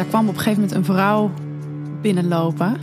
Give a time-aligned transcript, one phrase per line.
[0.00, 1.30] daar kwam op een gegeven moment een vrouw
[2.00, 2.76] binnenlopen.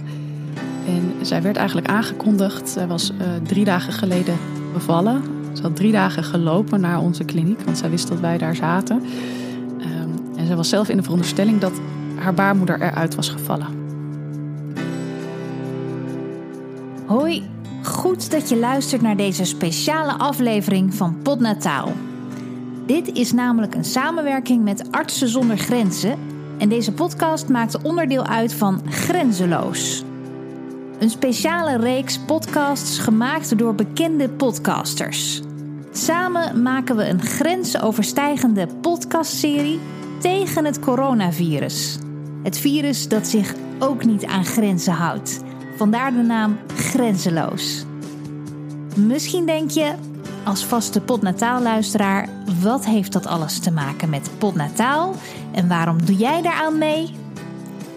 [0.88, 2.70] En zij werd eigenlijk aangekondigd.
[2.70, 4.36] Zij was uh, drie dagen geleden
[4.73, 5.21] bevallen.
[5.54, 8.95] Ze had drie dagen gelopen naar onze kliniek, want zij wist dat wij daar zaten.
[9.80, 11.71] Um, en zij was zelf in de veronderstelling dat
[12.16, 13.68] haar baarmoeder eruit was gevallen.
[17.05, 17.43] Hoi,
[17.84, 21.91] goed dat je luistert naar deze speciale aflevering van Podnataal.
[22.86, 28.54] Dit is namelijk een samenwerking met Artsen zonder Grenzen en deze podcast maakt onderdeel uit
[28.54, 30.04] van Grenzeloos.
[31.00, 35.42] Een speciale reeks podcasts gemaakt door bekende podcasters.
[35.92, 39.80] Samen maken we een grensoverstijgende podcastserie
[40.20, 41.98] tegen het coronavirus.
[42.44, 45.39] Het virus dat zich ook niet aan grenzen houdt.
[45.76, 47.86] Vandaar de naam Grenzeloos.
[48.95, 49.94] Misschien denk je,
[50.47, 52.30] als vaste potnataalluisteraar,
[52.61, 55.16] wat heeft dat alles te maken met potnataal
[55.52, 57.16] en waarom doe jij daaraan mee?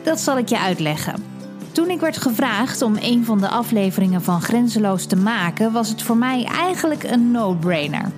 [0.02, 1.24] Dat zal ik je uitleggen.
[1.72, 6.02] Toen ik werd gevraagd om een van de afleveringen van Grenzeloos te maken, was het
[6.02, 8.10] voor mij eigenlijk een no-brainer.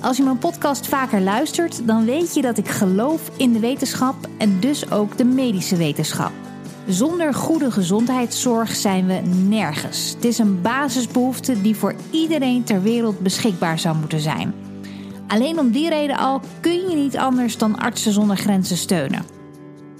[0.00, 4.16] Als je mijn podcast vaker luistert, dan weet je dat ik geloof in de wetenschap
[4.38, 6.32] en dus ook de medische wetenschap.
[6.86, 10.12] Zonder goede gezondheidszorg zijn we nergens.
[10.14, 14.54] Het is een basisbehoefte die voor iedereen ter wereld beschikbaar zou moeten zijn.
[15.26, 19.24] Alleen om die reden al kun je niet anders dan Artsen zonder Grenzen steunen.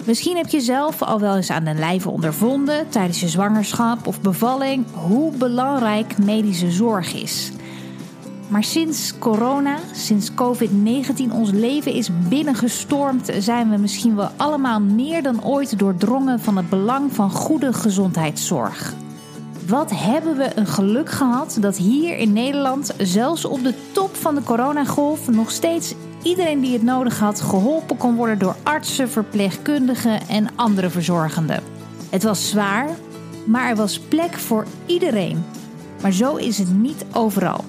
[0.05, 4.21] Misschien heb je zelf al wel eens aan de lijve ondervonden tijdens je zwangerschap of
[4.21, 7.51] bevalling hoe belangrijk medische zorg is.
[8.53, 15.23] Maar sinds corona, sinds COVID-19 ons leven is binnengestormd, zijn we misschien wel allemaal meer
[15.23, 18.93] dan ooit doordrongen van het belang van goede gezondheidszorg.
[19.67, 24.35] Wat hebben we een geluk gehad dat hier in Nederland, zelfs op de top van
[24.35, 30.27] de coronagolf, nog steeds iedereen die het nodig had geholpen kon worden door artsen, verpleegkundigen
[30.27, 31.63] en andere verzorgenden.
[32.09, 32.89] Het was zwaar,
[33.45, 35.43] maar er was plek voor iedereen.
[36.01, 37.63] Maar zo is het niet overal.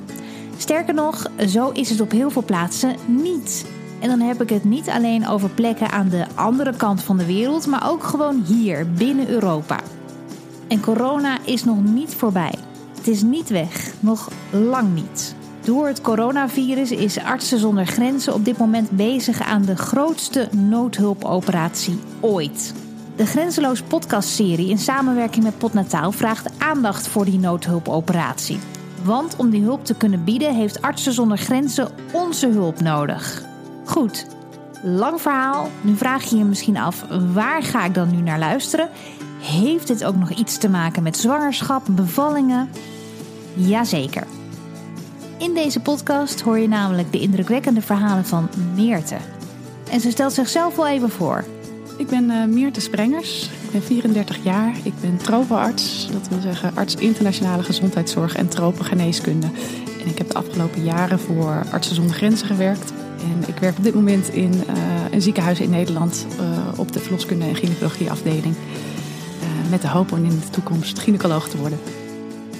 [0.57, 3.67] Sterker nog, zo is het op heel veel plaatsen niet.
[4.01, 7.27] En dan heb ik het niet alleen over plekken aan de andere kant van de
[7.27, 9.81] wereld, maar ook gewoon hier binnen Europa.
[10.69, 12.55] En corona is nog niet voorbij.
[12.97, 15.35] Het is niet weg, nog lang niet.
[15.61, 21.99] Door het coronavirus is Artsen zonder Grenzen op dit moment bezig aan de grootste noodhulpoperatie
[22.21, 22.75] ooit.
[23.17, 28.59] De Grenzeloos podcastserie in samenwerking met Potnataal vraagt aandacht voor die noodhulpoperatie.
[29.05, 33.43] Want om die hulp te kunnen bieden heeft Artsen zonder Grenzen onze hulp nodig.
[33.85, 34.27] Goed,
[34.83, 35.69] lang verhaal.
[35.81, 38.89] Nu vraag je je misschien af, waar ga ik dan nu naar luisteren?
[39.41, 42.71] Heeft dit ook nog iets te maken met zwangerschap, bevallingen?
[43.55, 44.27] Jazeker.
[45.39, 49.17] In deze podcast hoor je namelijk de indrukwekkende verhalen van Meerte.
[49.91, 51.45] En ze stelt zichzelf wel even voor.
[51.97, 53.43] Ik ben uh, Meerte Sprengers.
[53.43, 54.75] Ik ben 34 jaar.
[54.83, 56.09] Ik ben tropenarts.
[56.13, 59.47] Dat wil zeggen arts internationale gezondheidszorg en tropengeneeskunde.
[60.03, 62.93] En ik heb de afgelopen jaren voor Artsen zonder Grenzen gewerkt.
[63.19, 64.63] En ik werk op dit moment in uh,
[65.11, 68.55] een ziekenhuis in Nederland uh, op de verloskunde en gynaecologie afdeling.
[69.71, 71.79] met de hoop om in de toekomst gynaecoloog te worden.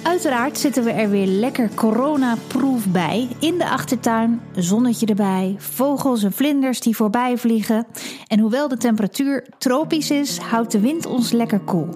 [0.05, 3.27] Uiteraard zitten we er weer lekker corona-proof bij.
[3.39, 7.87] In de achtertuin, zonnetje erbij, vogels en vlinders die voorbij vliegen.
[8.27, 11.89] En hoewel de temperatuur tropisch is, houdt de wind ons lekker koel.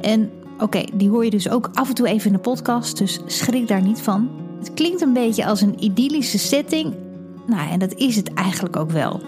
[0.00, 3.20] En oké, die hoor je dus ook af en toe even in de podcast, dus
[3.26, 4.30] schrik daar niet van.
[4.58, 6.94] Het klinkt een beetje als een idyllische setting.
[7.46, 9.20] Nou, en dat is het eigenlijk ook wel.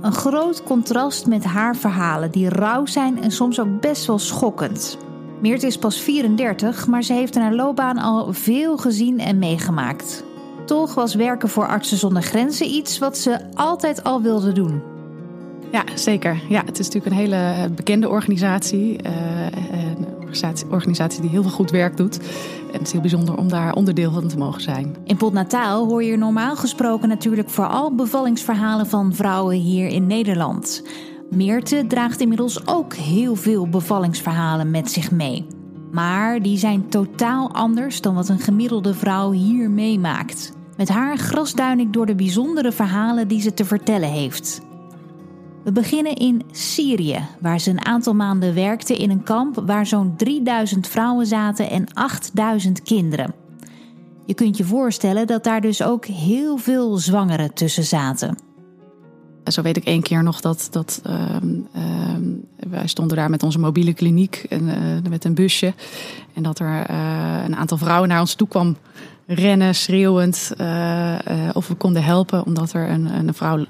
[0.00, 4.98] Een groot contrast met haar verhalen, die rauw zijn en soms ook best wel schokkend.
[5.46, 10.24] Meert is pas 34, maar ze heeft in haar loopbaan al veel gezien en meegemaakt.
[10.64, 14.82] Toch was werken voor Artsen zonder Grenzen iets wat ze altijd al wilde doen.
[15.72, 16.42] Ja, zeker.
[16.48, 18.98] Ja, het is natuurlijk een hele bekende organisatie.
[19.02, 22.18] Een organisatie, organisatie, die heel veel goed werk doet.
[22.66, 24.96] En het is heel bijzonder om daar onderdeel van te mogen zijn.
[25.04, 30.82] In Potnataal hoor je normaal gesproken natuurlijk vooral bevallingsverhalen van vrouwen hier in Nederland.
[31.30, 35.46] Meerte draagt inmiddels ook heel veel bevallingsverhalen met zich mee.
[35.92, 40.52] Maar die zijn totaal anders dan wat een gemiddelde vrouw hier meemaakt.
[40.76, 44.60] Met haar grasduin ik door de bijzondere verhalen die ze te vertellen heeft.
[45.64, 50.16] We beginnen in Syrië, waar ze een aantal maanden werkte in een kamp waar zo'n
[50.16, 53.34] 3000 vrouwen zaten en 8000 kinderen.
[54.26, 58.45] Je kunt je voorstellen dat daar dus ook heel veel zwangeren tussen zaten.
[59.46, 61.14] Zo weet ik één keer nog dat, dat uh,
[62.70, 65.74] wij stonden daar met onze mobiele kliniek en, uh, met een busje.
[66.34, 68.76] En dat er uh, een aantal vrouwen naar ons toe kwam
[69.26, 70.52] rennen, schreeuwend,
[71.52, 72.44] of we konden helpen.
[72.44, 73.64] Omdat er een, een vrouw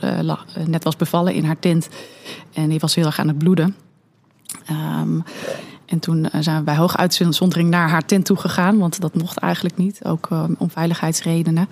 [0.67, 1.89] net was bevallen in haar tent.
[2.53, 3.75] En die was heel erg aan het bloeden.
[4.71, 5.23] Um,
[5.87, 8.79] en toen zijn we bij hooguitzondering naar haar tent toe gegaan.
[8.79, 11.69] Want dat mocht eigenlijk niet, ook om veiligheidsredenen.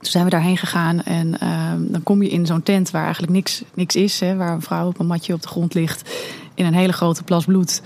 [0.00, 3.32] Toen zijn we daarheen gegaan en uh, dan kom je in zo'n tent waar eigenlijk
[3.32, 4.20] niks, niks is.
[4.20, 6.10] Hè, waar een vrouw op een matje op de grond ligt
[6.54, 7.82] in een hele grote plas bloed.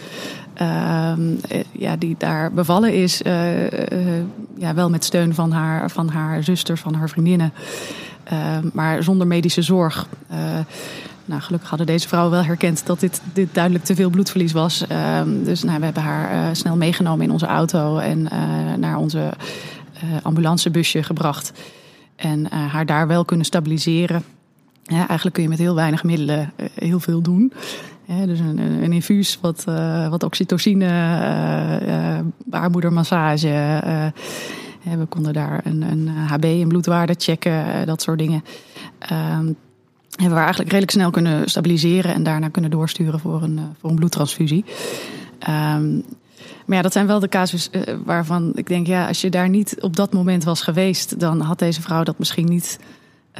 [0.60, 1.12] Uh,
[1.72, 3.22] ja, die daar bevallen is.
[3.22, 3.68] Uh,
[4.56, 7.52] ja, wel met steun van haar, van haar zusters, van haar vriendinnen.
[8.24, 10.08] Ehm, maar zonder medische zorg.
[11.24, 14.84] nou, gelukkig hadden deze vrouwen wel herkend dat dit, dit duidelijk te veel bloedverlies was.
[15.44, 18.28] dus nou, we hebben haar snel meegenomen in onze auto en
[18.78, 19.32] naar onze
[20.22, 21.52] ambulancebusje gebracht.
[22.16, 24.24] En uh, haar daar wel kunnen stabiliseren.
[24.84, 27.52] Eigenlijk kun je met heel weinig middelen uh, heel veel doen.
[28.26, 30.86] Dus een, een, infuus, wat, uh, wat oxytocine,
[32.44, 33.82] baarmoedermassage.
[34.82, 38.44] we konden daar een, een HB, een bloedwaarde checken, dat soort dingen.
[38.98, 39.52] Ehm,
[40.10, 43.96] hebben we eigenlijk redelijk snel kunnen stabiliseren en daarna kunnen doorsturen voor een, voor een
[43.96, 44.64] bloedtransfusie.
[46.64, 49.48] Maar ja, dat zijn wel de casus uh, waarvan ik denk, ja, als je daar
[49.48, 52.78] niet op dat moment was geweest, dan had deze vrouw dat misschien niet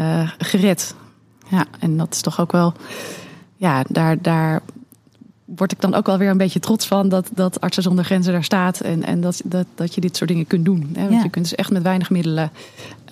[0.01, 0.95] uh, gered.
[1.49, 2.73] Ja, en dat is toch ook wel,
[3.57, 4.63] ja, daar, daar
[5.45, 8.33] word ik dan ook wel weer een beetje trots van dat, dat Artsen zonder Grenzen
[8.33, 10.91] daar staat en, en dat, dat, dat je dit soort dingen kunt doen.
[10.93, 11.01] Hè?
[11.01, 11.23] Want ja.
[11.23, 12.51] je kunt dus echt met weinig middelen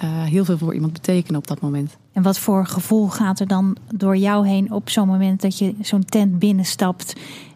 [0.04, 1.96] uh, heel veel voor iemand betekenen op dat moment.
[2.12, 5.74] En wat voor gevoel gaat er dan door jou heen op zo'n moment dat je
[5.80, 7.12] zo'n tent binnenstapt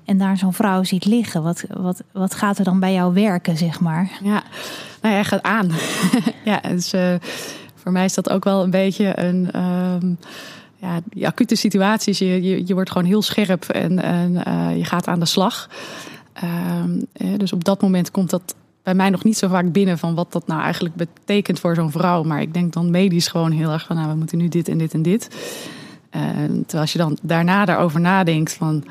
[0.07, 1.43] en daar zo'n vrouw ziet liggen.
[1.43, 4.11] Wat, wat, wat gaat er dan bij jou werken, zeg maar?
[4.23, 4.43] Ja,
[5.03, 5.71] nou ja, gaat aan.
[6.45, 7.15] ja, dus uh,
[7.75, 9.63] voor mij is dat ook wel een beetje een.
[9.63, 10.19] Um,
[10.77, 14.85] ja, die acute situaties, je, je, je wordt gewoon heel scherp en, en uh, je
[14.85, 15.69] gaat aan de slag.
[16.83, 17.07] Um,
[17.39, 20.33] dus op dat moment komt dat bij mij nog niet zo vaak binnen van wat
[20.33, 22.23] dat nou eigenlijk betekent voor zo'n vrouw.
[22.23, 24.79] Maar ik denk dan medisch gewoon heel erg van, nou, we moeten nu dit en
[24.79, 25.29] dit en dit.
[26.17, 28.85] En terwijl als je dan daarna daarover nadenkt van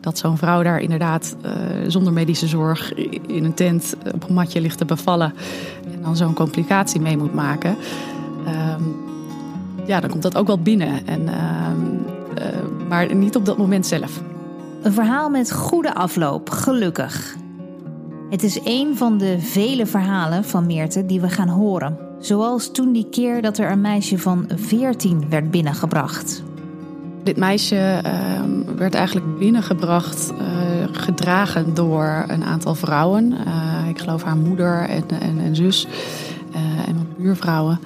[0.00, 1.52] dat zo'n vrouw daar inderdaad uh,
[1.86, 2.94] zonder medische zorg
[3.26, 5.32] in een tent op een matje ligt te bevallen
[5.92, 7.76] en dan zo'n complicatie mee moet maken,
[8.46, 8.96] um,
[9.86, 11.06] ja, dan komt dat ook wel binnen.
[11.06, 11.32] En, uh,
[12.38, 14.22] uh, maar niet op dat moment zelf.
[14.82, 17.36] Een verhaal met goede afloop, gelukkig.
[18.30, 21.98] Het is een van de vele verhalen van Meerte die we gaan horen.
[22.18, 26.42] Zoals toen die keer dat er een meisje van 14 werd binnengebracht.
[27.22, 30.40] Dit meisje uh, werd eigenlijk binnengebracht, uh,
[30.92, 33.34] gedragen door een aantal vrouwen.
[33.46, 35.86] Uh, ik geloof haar moeder en, en, en zus
[36.52, 37.80] eh, en wat buurvrouwen.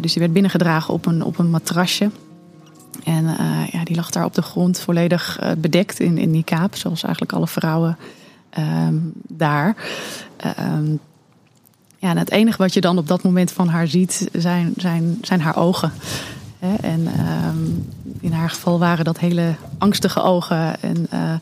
[0.00, 2.10] dus die werd binnengedragen op een, op een matrasje.
[3.04, 3.24] En
[3.72, 7.32] ja, die lag daar op de grond volledig bedekt in, in die kaap, zoals eigenlijk
[7.32, 7.96] alle vrouwen
[8.50, 8.94] ehm,
[9.28, 9.76] daar.
[10.36, 10.90] Ehm,
[11.98, 15.18] ja, en het enige wat je dan op dat moment van haar ziet, zijn, zijn,
[15.22, 15.92] zijn haar ogen.
[16.80, 17.06] En
[17.46, 17.88] um,
[18.20, 20.82] in haar geval waren dat hele angstige ogen.
[20.82, 21.34] En uh,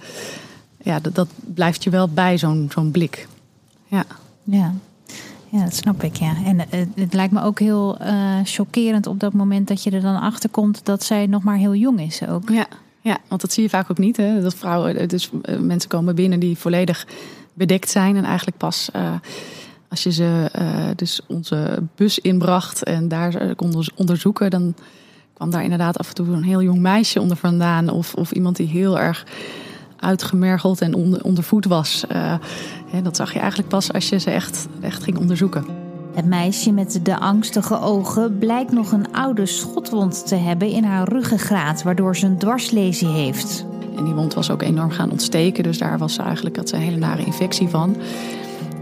[0.82, 3.28] ja, dat, dat, blijft je wel bij, zo'n zo'n blik.
[3.86, 4.04] Ja.
[4.42, 4.72] ja.
[5.50, 6.34] Ja, dat snap ik, ja.
[6.44, 10.00] En het, het lijkt me ook heel uh, chockerend op dat moment dat je er
[10.00, 12.50] dan achter komt dat zij nog maar heel jong is ook.
[12.50, 12.66] Ja,
[13.00, 14.16] ja want dat zie je vaak ook niet.
[14.16, 14.42] Hè?
[14.42, 15.30] Dat vrouwen, dus
[15.60, 17.06] mensen komen binnen die volledig
[17.54, 18.90] bedekt zijn en eigenlijk pas
[19.88, 24.75] als je ze uh, dus onze bus inbracht en daar konden onderzoeken, dan
[25.38, 27.90] kwam daar inderdaad af en toe een heel jong meisje onder vandaan.
[27.90, 29.26] Of, of iemand die heel erg
[30.00, 32.04] uitgemergeld en onder, ondervoed was.
[32.12, 32.35] Uh,
[33.02, 35.64] dat zag je eigenlijk pas als je ze echt, echt ging onderzoeken.
[36.14, 41.09] Het meisje met de angstige ogen blijkt nog een oude schotwond te hebben in haar
[41.09, 43.64] ruggengraat, waardoor ze een dwarslesie heeft.
[43.97, 46.75] En die wond was ook enorm gaan ontsteken, dus daar was ze eigenlijk had ze
[46.75, 47.97] een hele nare infectie van.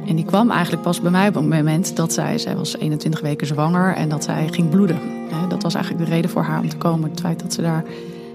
[0.07, 3.21] En die kwam eigenlijk pas bij mij op het moment dat zij, zij was 21
[3.21, 5.01] weken zwanger en dat zij ging bloeden.
[5.49, 7.11] Dat was eigenlijk de reden voor haar om te komen.
[7.11, 7.85] Het feit dat ze daar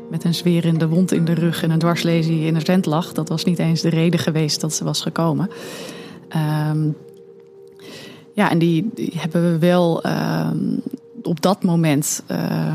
[0.10, 3.30] met een zwerende wond in de rug en een dwarslesie in een tent lag, dat
[3.30, 5.50] was niet eens de reden geweest dat ze was gekomen.
[6.70, 6.96] Um,
[8.34, 10.82] ja, en die, hebben we wel um,
[11.24, 12.74] op dat moment uh,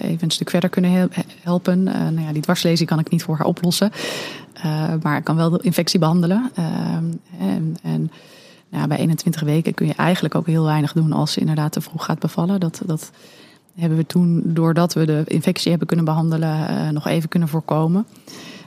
[0.00, 1.10] even een stuk verder kunnen
[1.42, 1.78] helpen.
[1.86, 3.90] Uh, nou ja, die dwarslesie kan ik niet voor haar oplossen,
[5.02, 6.50] maar ik kan wel de infectie behandelen.
[7.38, 8.10] en, en
[8.68, 11.80] nou, bij 21 weken kun je eigenlijk ook heel weinig doen als ze inderdaad te
[11.80, 12.60] vroeg gaat bevallen.
[12.60, 13.10] Dat, dat
[13.74, 18.06] hebben we toen, doordat we de infectie hebben kunnen behandelen, nog even kunnen voorkomen.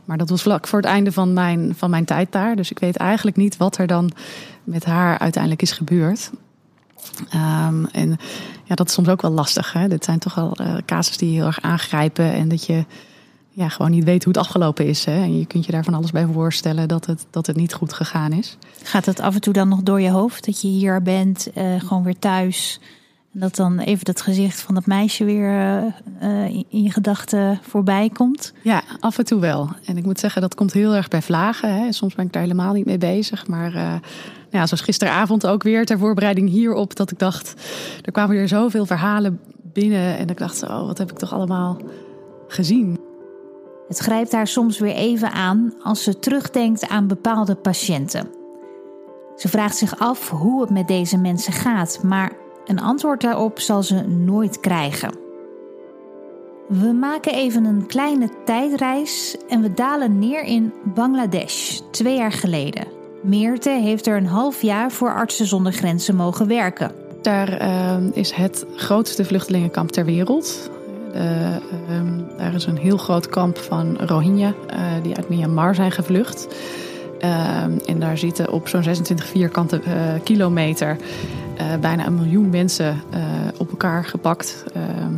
[0.06, 2.56] Maar dat was vlak voor het einde van mijn, van mijn tijd daar.
[2.56, 4.12] Dus ik weet eigenlijk niet wat er dan
[4.64, 6.32] met haar uiteindelijk is gebeurd.
[7.34, 8.18] Um, en
[8.64, 9.74] ja, dat is soms ook wel lastig.
[9.74, 9.88] Hè?
[9.88, 12.34] Dit zijn toch wel uh, casus die heel erg aangrijpen.
[12.34, 12.86] En dat je
[13.50, 15.06] ja, gewoon niet weet hoe het afgelopen is.
[15.06, 15.22] Hè?
[15.22, 17.94] En je kunt je daar van alles bij voorstellen dat het, dat het niet goed
[17.94, 18.58] gegaan is.
[18.84, 21.80] Gaat het af en toe dan nog door je hoofd dat je hier bent, uh,
[21.80, 22.80] gewoon weer thuis?
[23.34, 25.84] En dat dan even dat gezicht van dat meisje weer
[26.22, 28.54] uh, in je gedachten voorbij komt?
[28.64, 29.70] Ja, af en toe wel.
[29.86, 31.76] En ik moet zeggen, dat komt heel erg bij vlagen.
[31.76, 31.92] Hè.
[31.92, 33.48] Soms ben ik daar helemaal niet mee bezig.
[33.48, 34.02] Maar
[34.54, 37.54] ja, zoals gisteravond ook weer ter voorbereiding hierop, dat ik dacht,
[38.02, 40.18] er kwamen weer zoveel verhalen binnen.
[40.18, 41.78] En ik dacht, oh, wat heb ik toch allemaal
[42.48, 43.00] gezien?
[43.88, 48.28] Het grijpt haar soms weer even aan als ze terugdenkt aan bepaalde patiënten.
[49.36, 52.32] Ze vraagt zich af hoe het met deze mensen gaat, maar
[52.66, 55.16] een antwoord daarop zal ze nooit krijgen.
[56.68, 63.03] We maken even een kleine tijdreis en we dalen neer in Bangladesh, twee jaar geleden.
[63.24, 66.92] Meerte heeft er een half jaar voor Artsen zonder Grenzen mogen werken.
[67.22, 70.70] Daar uh, is het grootste vluchtelingenkamp ter wereld.
[71.16, 71.22] Uh,
[72.38, 76.48] daar is een heel groot kamp van Rohingya uh, die uit Myanmar zijn gevlucht.
[77.20, 79.82] Ehm, en daar zitten op zo'n 26 vierkante
[80.24, 80.98] kilometer
[81.82, 83.04] bijna een miljoen mensen
[83.58, 84.64] op elkaar gepakt.
[84.74, 85.14] Ehm,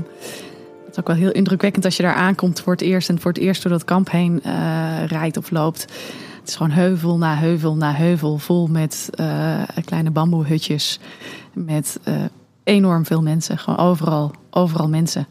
[0.85, 3.31] het is ook wel heel indrukwekkend als je daar aankomt voor het eerst en voor
[3.31, 4.41] het eerst door dat kamp heen
[5.07, 5.85] rijdt of loopt.
[6.45, 9.09] Het is gewoon heuvel na heuvel na heuvel vol met
[9.85, 10.99] kleine bamboehutjes.
[11.53, 11.99] Met
[12.63, 13.57] enorm veel mensen.
[13.57, 15.27] Gewoon overal, overal mensen.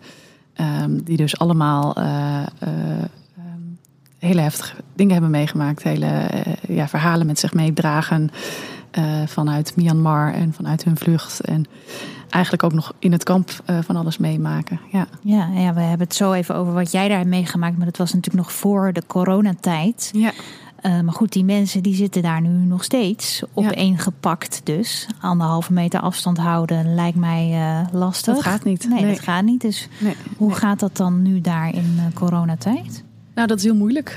[0.82, 2.70] Um, die dus allemaal uh, uh,
[4.18, 5.82] hele heftige dingen hebben meegemaakt.
[5.82, 6.28] Hele
[6.68, 8.30] ja, verhalen met zich meedragen
[9.26, 11.40] vanuit Myanmar en vanuit hun vlucht.
[11.40, 11.64] En
[12.28, 14.80] eigenlijk ook nog in het kamp van alles meemaken.
[14.92, 15.06] Ja.
[15.20, 17.76] Ja, ja, we hebben het zo even over wat jij daar hebt meegemaakt.
[17.76, 20.10] Maar dat was natuurlijk nog voor de coronatijd.
[20.12, 20.32] Ja.
[20.86, 24.60] Uh, maar goed, die mensen die zitten daar nu nog steeds op één gepakt.
[24.64, 28.34] Dus anderhalve meter afstand houden lijkt mij uh, lastig.
[28.34, 28.88] Dat gaat niet.
[28.88, 29.60] Nee, nee, dat gaat niet.
[29.60, 33.04] Dus nee, hoe gaat dat dan nu daar in uh, coronatijd?
[33.34, 34.16] Nou, dat is heel moeilijk.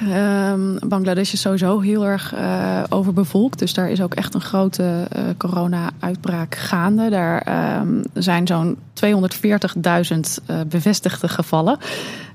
[0.51, 3.59] Um, Bangladesh is sowieso heel erg uh, overbevolkt.
[3.59, 7.09] Dus daar is ook echt een grote uh, corona-uitbraak gaande.
[7.09, 8.79] Daar um, zijn zo'n 240.000
[10.49, 11.77] uh, bevestigde gevallen.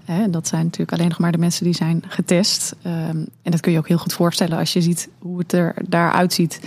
[0.04, 2.74] En dat zijn natuurlijk alleen nog maar de mensen die zijn getest.
[2.86, 5.74] Um, en dat kun je ook heel goed voorstellen als je ziet hoe het er
[5.88, 6.60] daaruit ziet.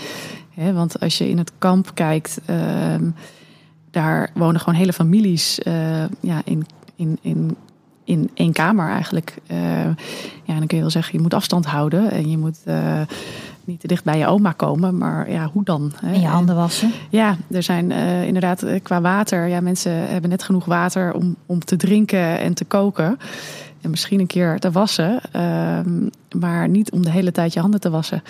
[0.56, 2.40] Want als je in het kamp kijkt,
[3.92, 5.60] daar wonen gewoon hele families
[6.20, 7.58] ja, in, in, in
[8.06, 9.36] in één kamer eigenlijk.
[9.52, 9.58] Uh,
[10.44, 13.02] ja, dan kun je wel zeggen, je moet afstand houden en je moet uh,
[13.64, 14.98] niet te dicht bij je oma komen.
[14.98, 15.92] Maar ja, hoe dan?
[15.96, 16.14] Hè?
[16.14, 16.92] En je handen wassen?
[17.10, 19.48] Ja, er zijn uh, inderdaad qua water.
[19.48, 23.18] Ja, mensen hebben net genoeg water om, om te drinken en te koken.
[23.82, 25.80] En misschien een keer te wassen, uh,
[26.42, 28.24] maar niet om de hele tijd je handen te wassen.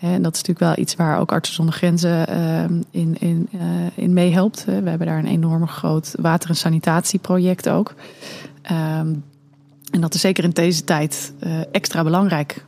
[0.00, 3.48] En dat is natuurlijk wel iets waar ook Artsen zonder Grenzen uh, in, in,
[3.94, 4.64] in meehelpt.
[4.64, 7.94] We hebben daar een enorm groot water- en sanitatieproject ook.
[8.70, 9.24] Um,
[9.90, 12.64] en dat is zeker in deze tijd uh, extra belangrijk.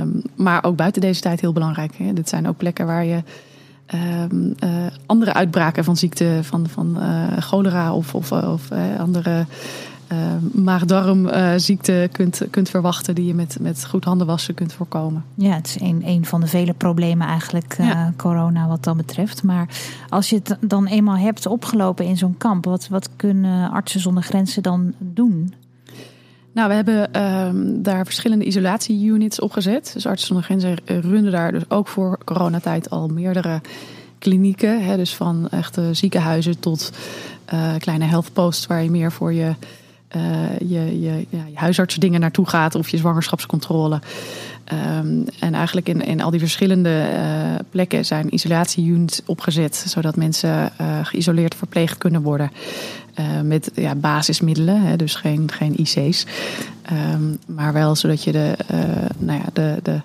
[0.00, 1.94] Um, maar ook buiten deze tijd heel belangrijk.
[1.96, 2.12] Hè.
[2.12, 3.22] Dit zijn ook plekken waar je
[3.94, 4.70] um, uh,
[5.06, 9.46] andere uitbraken van ziekte, van, van uh, cholera of, of, of andere
[10.52, 15.24] maag-darmziekten kunt, kunt verwachten die je met, met goed handen wassen kunt voorkomen.
[15.34, 18.12] Ja, het is een, een van de vele problemen eigenlijk, ja.
[18.16, 19.42] corona wat dat betreft.
[19.42, 19.68] Maar
[20.08, 24.22] als je het dan eenmaal hebt opgelopen in zo'n kamp, wat, wat kunnen artsen zonder
[24.22, 25.54] grenzen dan doen?
[26.54, 29.90] Nou, we hebben um, daar verschillende isolatieunits opgezet.
[29.94, 33.60] Dus Artsen zonder Grenzen runnen daar dus ook voor coronatijd al meerdere
[34.18, 34.84] klinieken.
[34.84, 36.92] Hè, dus van echte ziekenhuizen tot
[37.54, 39.54] uh, kleine health posts waar je meer voor je,
[40.16, 44.00] uh, je, je, ja, je huisartsdingen naartoe gaat of je zwangerschapscontrole.
[44.98, 50.72] Um, en eigenlijk in, in al die verschillende uh, plekken zijn isolatieunits opgezet, zodat mensen
[50.80, 52.50] uh, geïsoleerd verpleegd kunnen worden.
[53.42, 56.26] Met ja, basismiddelen, hè, dus geen, geen IC's.
[57.14, 58.56] Um, maar wel zodat je de,
[59.18, 60.00] nou ja, de, de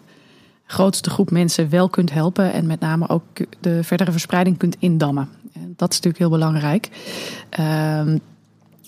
[0.66, 3.24] grootste groep mensen wel kunt helpen en met name ook
[3.60, 5.30] de verdere verspreiding kunt indammen.
[5.54, 6.90] En dat is natuurlijk heel belangrijk.
[7.50, 8.20] Ja,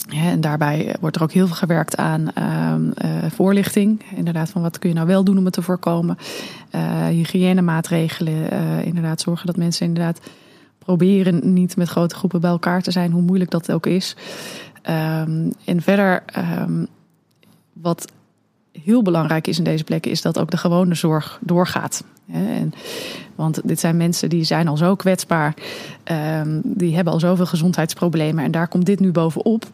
[0.07, 2.75] en daarbij wordt er ook heel veel gewerkt aan uh,
[3.31, 4.01] voorlichting.
[4.15, 6.17] Inderdaad, van wat kun je nou wel doen om het te voorkomen.
[6.75, 8.51] Uh, hygiënemaatregelen.
[8.83, 10.19] Inderdaad, zorgen dat mensen inderdaad
[10.77, 14.15] proberen niet met grote groepen bij elkaar te zijn, hoe moeilijk dat ook is.
[14.89, 16.23] Um, en verder,
[16.59, 16.87] um,
[17.73, 18.11] wat
[18.71, 22.03] heel belangrijk is in deze plekken, is dat ook de gewone zorg doorgaat.
[22.31, 22.73] En,
[23.35, 25.53] want dit zijn mensen die zijn al zo kwetsbaar.
[26.41, 28.43] Um, die hebben al zoveel gezondheidsproblemen.
[28.43, 29.65] En daar komt dit nu bovenop.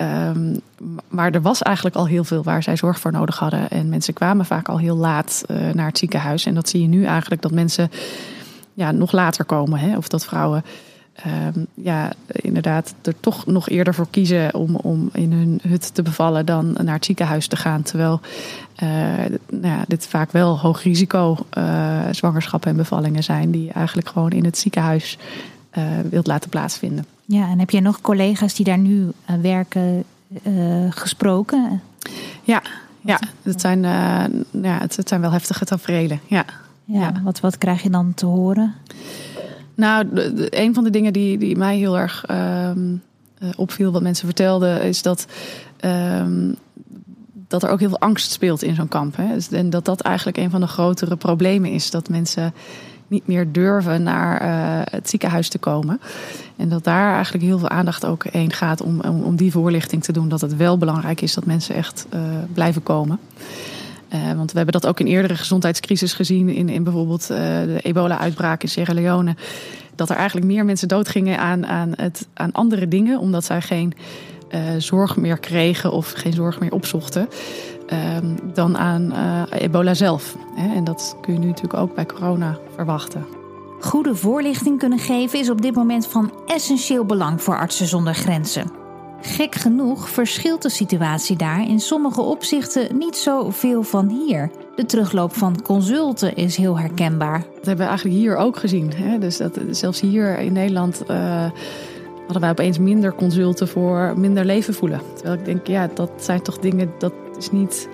[0.00, 0.60] Um,
[1.08, 3.70] maar er was eigenlijk al heel veel waar zij zorg voor nodig hadden.
[3.70, 6.46] En mensen kwamen vaak al heel laat uh, naar het ziekenhuis.
[6.46, 7.90] En dat zie je nu eigenlijk dat mensen
[8.74, 9.78] ja, nog later komen.
[9.78, 9.96] Hè?
[9.96, 10.64] Of dat vrouwen
[11.24, 16.02] ehm, ja, inderdaad er toch nog eerder voor kiezen om, om in hun hut te
[16.02, 17.82] bevallen dan naar het ziekenhuis te gaan.
[17.82, 18.20] Terwijl
[18.82, 18.88] uh,
[19.50, 24.08] nou ja, dit vaak wel hoog risico uh, zwangerschappen en bevallingen zijn die je eigenlijk
[24.08, 25.18] gewoon in het ziekenhuis
[25.78, 27.06] uh, wilt laten plaatsvinden.
[27.24, 30.04] Ja, en heb je nog collega's die daar nu werken
[30.90, 31.80] gesproken?
[32.42, 32.62] Ja,
[33.00, 33.82] ja, het zijn,
[34.50, 36.20] ja, het, het, zijn wel heftige tafereelen.
[36.26, 36.44] Ja.
[36.90, 37.12] Ja, ja.
[37.22, 38.74] Wat, wat krijg je dan te horen?
[39.78, 40.06] Nou,
[40.50, 43.02] een van de dingen die, die mij heel erg um,
[43.56, 45.26] opviel, wat mensen vertelden, is dat,
[45.84, 46.56] um,
[47.48, 49.16] dat er ook heel veel angst speelt in zo'n kamp.
[49.16, 49.34] Hè.
[49.34, 51.90] Dus, en dat dat eigenlijk een van de grotere problemen is.
[51.90, 52.54] Dat mensen
[53.06, 56.00] niet meer durven naar uh, het ziekenhuis te komen.
[56.56, 60.04] En dat daar eigenlijk heel veel aandacht ook heen gaat om, om, om die voorlichting
[60.04, 60.28] te doen.
[60.28, 62.20] Dat het wel belangrijk is dat mensen echt uh,
[62.52, 63.18] blijven komen.
[64.14, 66.48] Uh, want we hebben dat ook in eerdere gezondheidscrisis gezien.
[66.48, 69.36] In, in bijvoorbeeld uh, de ebola-uitbraak in Sierra Leone.
[69.94, 73.18] Dat er eigenlijk meer mensen doodgingen aan, aan, het, aan andere dingen.
[73.18, 73.94] Omdat zij geen
[74.50, 77.28] uh, zorg meer kregen of geen zorg meer opzochten.
[78.54, 79.12] dan aan
[79.50, 80.36] ebola zelf.
[80.56, 83.26] En dat kun je nu natuurlijk ook bij corona verwachten.
[83.80, 88.87] Goede voorlichting kunnen geven is op dit moment van essentieel belang voor Artsen zonder Grenzen.
[89.20, 94.50] Gek genoeg verschilt de situatie daar in sommige opzichten niet zoveel van hier.
[94.76, 97.38] De terugloop van consulten is heel herkenbaar.
[97.38, 98.92] Dat hebben we eigenlijk hier ook gezien.
[98.96, 99.18] Hè?
[99.18, 101.50] Dus dat, zelfs hier in Nederland uh,
[102.20, 105.00] hadden wij opeens minder consulten voor minder leven voelen.
[105.14, 107.88] Terwijl ik denk, ja, dat zijn toch dingen, dat is niet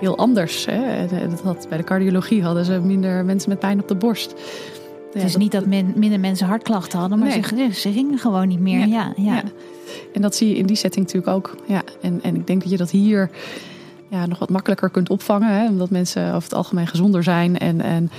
[0.00, 0.66] heel anders.
[0.66, 1.06] Hè?
[1.28, 4.34] Dat had, bij de cardiologie hadden ze minder mensen met pijn op de borst.
[5.12, 7.42] Het is niet dat men, minder mensen hartklachten hadden, maar nee.
[7.42, 8.86] ze, ze, gingen gewoon niet meer.
[8.86, 9.42] Ja, ja, ja.
[10.14, 11.56] En dat zie je in die setting natuurlijk ook.
[11.66, 13.30] Ja, en, en ik denk dat je dat hier
[14.10, 15.60] ja, nog wat makkelijker kunt opvangen.
[15.60, 17.58] Hè, omdat mensen over het algemeen gezonder zijn.
[17.58, 18.10] En, en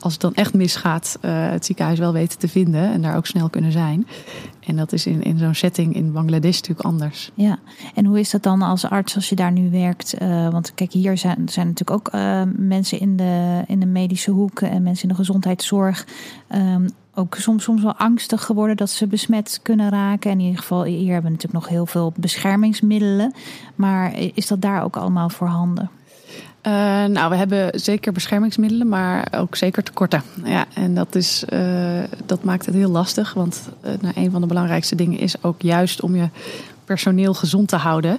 [0.00, 2.92] als het dan echt misgaat, uh, het ziekenhuis wel weten te vinden.
[2.92, 4.06] En daar ook snel kunnen zijn.
[4.66, 7.30] En dat is in, in zo'n setting in Bangladesh natuurlijk anders.
[7.34, 7.58] Ja,
[7.94, 10.16] en hoe is dat dan als arts als je daar nu werkt?
[10.22, 14.30] Uh, want kijk, hier zijn, zijn natuurlijk ook uh, mensen in de, in de medische
[14.30, 16.06] hoek en mensen in de gezondheidszorg.
[16.54, 20.30] Um, ook soms, soms wel angstig geworden dat ze besmet kunnen raken.
[20.30, 23.34] En in ieder geval, hier hebben we natuurlijk nog heel veel beschermingsmiddelen.
[23.74, 25.90] Maar is dat daar ook allemaal voorhanden?
[26.62, 26.72] Uh,
[27.04, 30.22] nou, we hebben zeker beschermingsmiddelen, maar ook zeker tekorten.
[30.44, 33.34] Ja, en dat, is, uh, dat maakt het heel lastig.
[33.34, 36.28] Want uh, nou, een van de belangrijkste dingen is ook juist om je
[36.84, 38.18] personeel gezond te houden.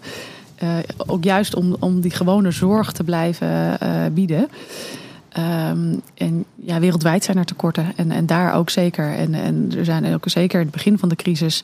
[0.98, 3.78] ook juist om, om die gewone zorg te blijven
[4.14, 4.50] bieden.
[5.38, 7.94] Um, en ja, wereldwijd zijn er tekorten.
[7.96, 9.14] En, en daar ook zeker.
[9.14, 11.64] En, en er zijn ook zeker in het begin van de crisis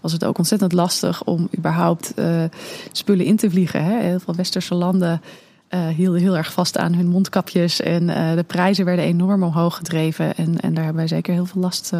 [0.00, 2.42] was het ook ontzettend lastig om überhaupt uh,
[2.92, 3.84] spullen in te vliegen.
[3.84, 4.00] Hè.
[4.00, 5.20] Heel veel westerse landen
[5.70, 7.80] uh, hielden heel erg vast aan hun mondkapjes.
[7.80, 10.36] En uh, de prijzen werden enorm omhoog gedreven.
[10.36, 11.92] En, en daar hebben wij zeker heel veel last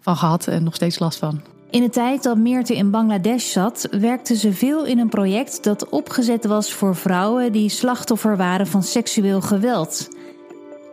[0.00, 1.40] van gehad en nog steeds last van.
[1.70, 5.88] In de tijd dat Meerte in Bangladesh zat, werkte ze veel in een project dat
[5.88, 10.08] opgezet was voor vrouwen die slachtoffer waren van seksueel geweld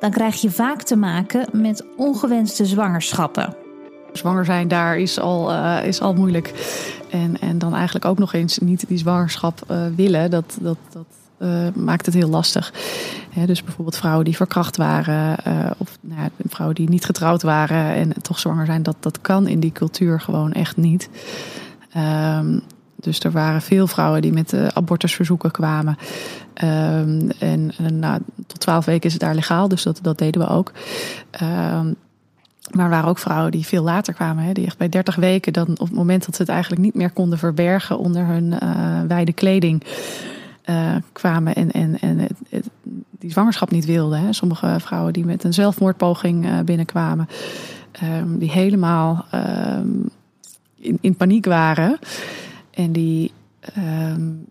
[0.06, 3.56] dan krijg je vaak te maken met ongewenste zwangerschappen.
[4.14, 6.54] Zwanger zijn daar is al, uh, is al moeilijk.
[7.10, 11.06] En, en dan eigenlijk ook nog eens niet die zwangerschap uh, willen, dat, dat, dat
[11.40, 12.74] uh, maakt het heel lastig.
[13.46, 15.38] dus bijvoorbeeld vrouwen die verkracht waren,
[15.78, 19.48] of nou ja, vrouwen die niet getrouwd waren en toch zwanger zijn, dat, dat kan
[19.48, 21.10] in die cultuur gewoon echt niet.
[21.98, 22.62] Um,
[23.06, 25.98] dus er waren veel vrouwen die met uh, abortusverzoeken kwamen.
[26.64, 30.48] Um, en, en nou, tot twaalf weken is het daar legaal, dus dat, deden we
[30.48, 30.72] ook.
[31.42, 31.96] Um,
[32.72, 35.54] maar er waren ook vrouwen die veel later kwamen, hè, die echt bij 30 weken,
[35.54, 39.02] dan op het moment dat ze het eigenlijk niet meer konden verbergen onder hun uh,
[39.08, 39.84] wijde kleding,
[41.12, 42.28] kwamen en, en, en
[43.20, 44.20] die zwangerschap niet wilden.
[44.20, 44.34] Hè.
[44.34, 47.28] Sommige vrouwen die met een zelfmoordpoging binnenkwamen,
[48.04, 49.26] um, die helemaal
[51.02, 52.00] in paniek waren.
[52.76, 53.32] En die.
[53.78, 54.46] Um,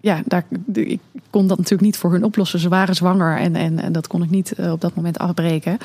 [0.00, 2.58] ja, daar, ik kon dat natuurlijk niet voor hun oplossen.
[2.58, 5.78] Ze waren zwanger en, en, en dat kon ik niet uh, op dat moment afbreken.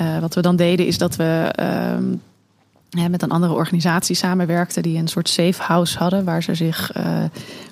[0.00, 1.50] Uh, wat we dan deden is dat we
[2.88, 6.96] ja, met een andere organisatie samenwerkten die een soort safe house hadden waar ze zich
[6.96, 7.24] uh,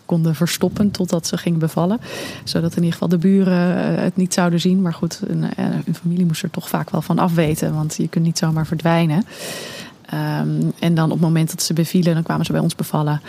[0.07, 2.01] konden verstoppen totdat ze gingen bevallen.
[2.45, 3.59] Zodat in ieder geval de buren
[4.01, 4.83] het niet zouden zien.
[4.83, 5.45] Maar goed, een,
[5.87, 9.25] een familie moest er toch vaak wel van afweten, want je kunt niet zomaar verdwijnen.
[10.15, 13.21] Um, en dan op het moment dat ze bevielen, dan kwamen ze bij ons bevallen.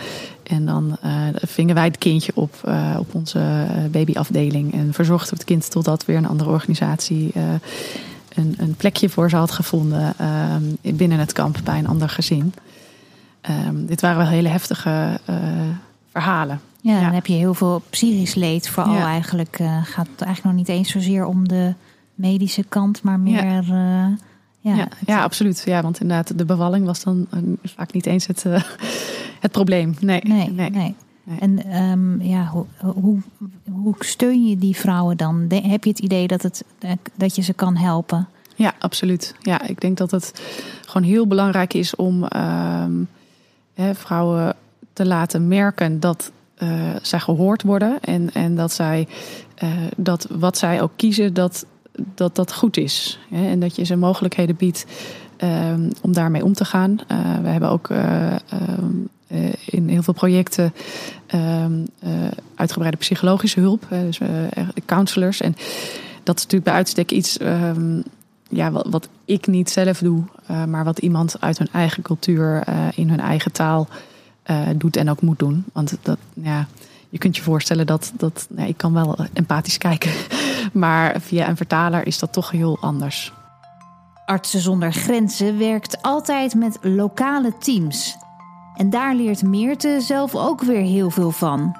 [0.42, 4.72] En dan uh, vingen wij het kindje op uh, op onze babyafdeling.
[4.72, 7.42] En verzorgden we het kind totdat weer een andere organisatie uh,
[8.34, 10.14] een, een, plekje voor ze had gevonden
[10.82, 12.54] um, binnen het kamp bij een ander gezin.
[13.66, 15.20] Um, dit waren wel hele heftige
[16.10, 16.60] verhalen.
[16.80, 18.68] Ja, ja, dan heb je heel veel psychisch leed.
[18.68, 19.06] Vooral ja.
[19.06, 21.74] eigenlijk gaat het eigenlijk nog niet eens zozeer om de
[22.14, 23.44] medische kant, maar meer.
[23.44, 24.16] Ja
[24.76, 25.62] Ja, ja, absoluut.
[25.66, 27.26] Ja, want inderdaad, de bevalling was dan
[27.62, 28.44] vaak niet eens het,
[29.40, 29.94] het probleem.
[30.00, 30.70] Nee, nee.
[30.70, 30.94] nee.
[31.38, 33.18] En ehm, ja, hoe, hoe,
[33.70, 35.46] hoe steun je die vrouwen dan?
[35.48, 36.64] heb je het idee dat, het,
[37.14, 38.28] dat je ze kan helpen?
[38.54, 39.34] Ja, absoluut.
[39.40, 40.40] Ja, ik denk dat het
[40.86, 42.92] gewoon heel belangrijk is om ehm,
[43.74, 44.56] hè, vrouwen
[44.92, 48.00] te laten merken dat uh, zij gehoord worden.
[48.00, 49.08] En, en dat zij
[49.62, 51.66] uh, dat wat zij ook kiezen, dat
[52.14, 53.18] dat, dat goed is.
[53.30, 53.48] Hè?
[53.48, 54.86] En dat je ze mogelijkheden biedt
[55.44, 56.90] um, om daarmee om te gaan.
[56.90, 59.08] Uh, we hebben ook um,
[59.64, 60.72] in heel veel projecten
[61.34, 61.86] um,
[62.54, 64.20] uitgebreide psychologische hulp, dus
[64.86, 65.40] counselors.
[65.40, 65.52] En
[66.22, 67.36] dat is natuurlijk bij uitstek iets
[68.50, 70.22] ja, wat, wat, ik niet zelf doe,
[70.66, 73.88] maar wat iemand uit hun eigen cultuur, in hun eigen taal
[74.76, 75.64] doet en ook moet doen.
[75.72, 76.66] Want dat, ja,
[77.08, 80.10] je kunt je voorstellen dat, dat nou, ik kan wel empathisch kijken,
[80.72, 83.32] maar via een vertaler is dat toch heel anders.
[84.26, 88.16] Artsen zonder Grenzen werkt altijd met lokale teams.
[88.76, 91.76] En daar leert Meerte zelf ook weer heel veel van.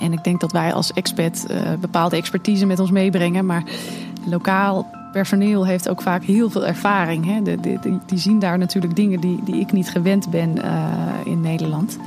[0.00, 1.46] En ik denk dat wij als expert
[1.80, 3.62] bepaalde expertise met ons meebrengen, maar
[4.24, 7.26] lokaal personeel heeft ook vaak heel veel ervaring.
[7.26, 7.42] Hè?
[7.42, 10.64] De, die zien daar natuurlijk dingen die, die ik niet gewend ben uh,
[11.24, 11.98] in Nederland.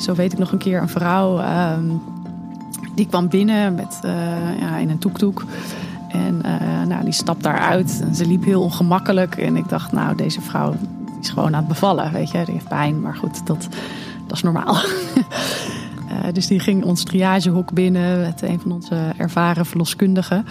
[0.00, 1.72] Zo weet ik nog een keer een vrouw uh,
[2.94, 5.44] die kwam binnen met, uh, ja, in een toektoek.
[6.08, 9.36] En uh, nou, die stapt daaruit en ze liep heel ongemakkelijk.
[9.36, 10.74] En ik dacht, nou, deze vrouw
[11.20, 12.12] is gewoon aan het bevallen.
[12.12, 13.68] Weet je, die heeft pijn, maar goed, dat,
[14.26, 14.76] dat is normaal.
[16.32, 20.46] dus die ging ons triagehok binnen met een van onze ervaren verloskundigen.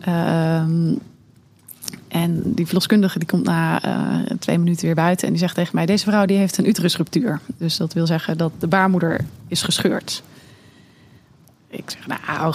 [0.00, 0.94] Ehm,
[2.14, 5.74] en die verloskundige die komt na uh, twee minuten weer buiten en die zegt tegen
[5.74, 7.40] mij: Deze vrouw die heeft een uterusruptuur.
[7.58, 10.22] Dus dat wil zeggen dat de baarmoeder is gescheurd.
[11.70, 12.54] Ik zeg, nou.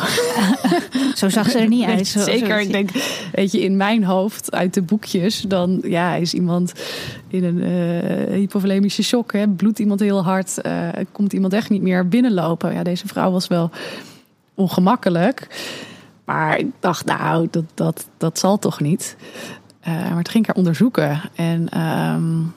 [1.15, 2.07] zo zag ze er niet uit.
[2.07, 2.59] Zeker.
[2.59, 2.89] ik denk,
[3.31, 6.73] weet je, in mijn hoofd, uit de boekjes, dan ja, is iemand
[7.27, 9.33] in een uh, hypovolemische shock.
[9.33, 12.73] Hè, bloedt iemand heel hard, uh, komt iemand echt niet meer binnenlopen.
[12.73, 13.71] Ja, deze vrouw was wel
[14.53, 15.47] ongemakkelijk.
[16.29, 19.15] Maar ik dacht, nou, dat, dat, dat zal toch niet.
[19.87, 21.21] Uh, maar toen ging ik haar onderzoeken.
[21.35, 22.53] En um,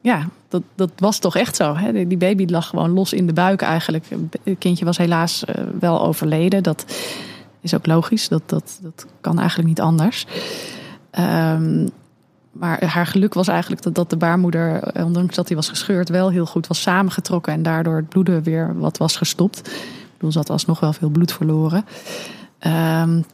[0.00, 1.76] ja, dat, dat was toch echt zo.
[1.76, 2.06] Hè?
[2.06, 4.04] Die baby lag gewoon los in de buik eigenlijk.
[4.44, 6.62] Het kindje was helaas uh, wel overleden.
[6.62, 6.84] Dat
[7.60, 8.28] is ook logisch.
[8.28, 10.26] Dat, dat, dat kan eigenlijk niet anders.
[11.18, 11.88] Um,
[12.52, 16.08] maar haar geluk was eigenlijk dat, dat de baarmoeder, eh, ondanks dat hij was gescheurd,
[16.08, 17.52] wel heel goed was samengetrokken.
[17.52, 19.58] En daardoor het bloeden weer wat was gestopt.
[19.68, 21.84] Ik bedoel, ze had alsnog wel veel bloed verloren.
[22.66, 23.24] Um,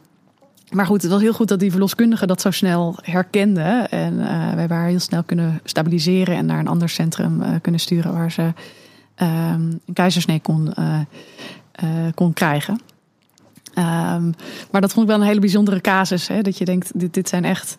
[0.71, 3.87] maar goed, het was heel goed dat die verloskundige dat zo snel herkende.
[3.89, 7.49] En uh, we hebben haar heel snel kunnen stabiliseren en naar een ander centrum uh,
[7.61, 10.99] kunnen sturen waar ze um, een keizersnee kon, uh,
[12.15, 12.79] kon krijgen.
[13.75, 14.33] Um,
[14.71, 16.27] maar dat vond ik wel een hele bijzondere casus.
[16.27, 16.41] Hè?
[16.41, 17.77] Dat je denkt, dit, dit zijn echt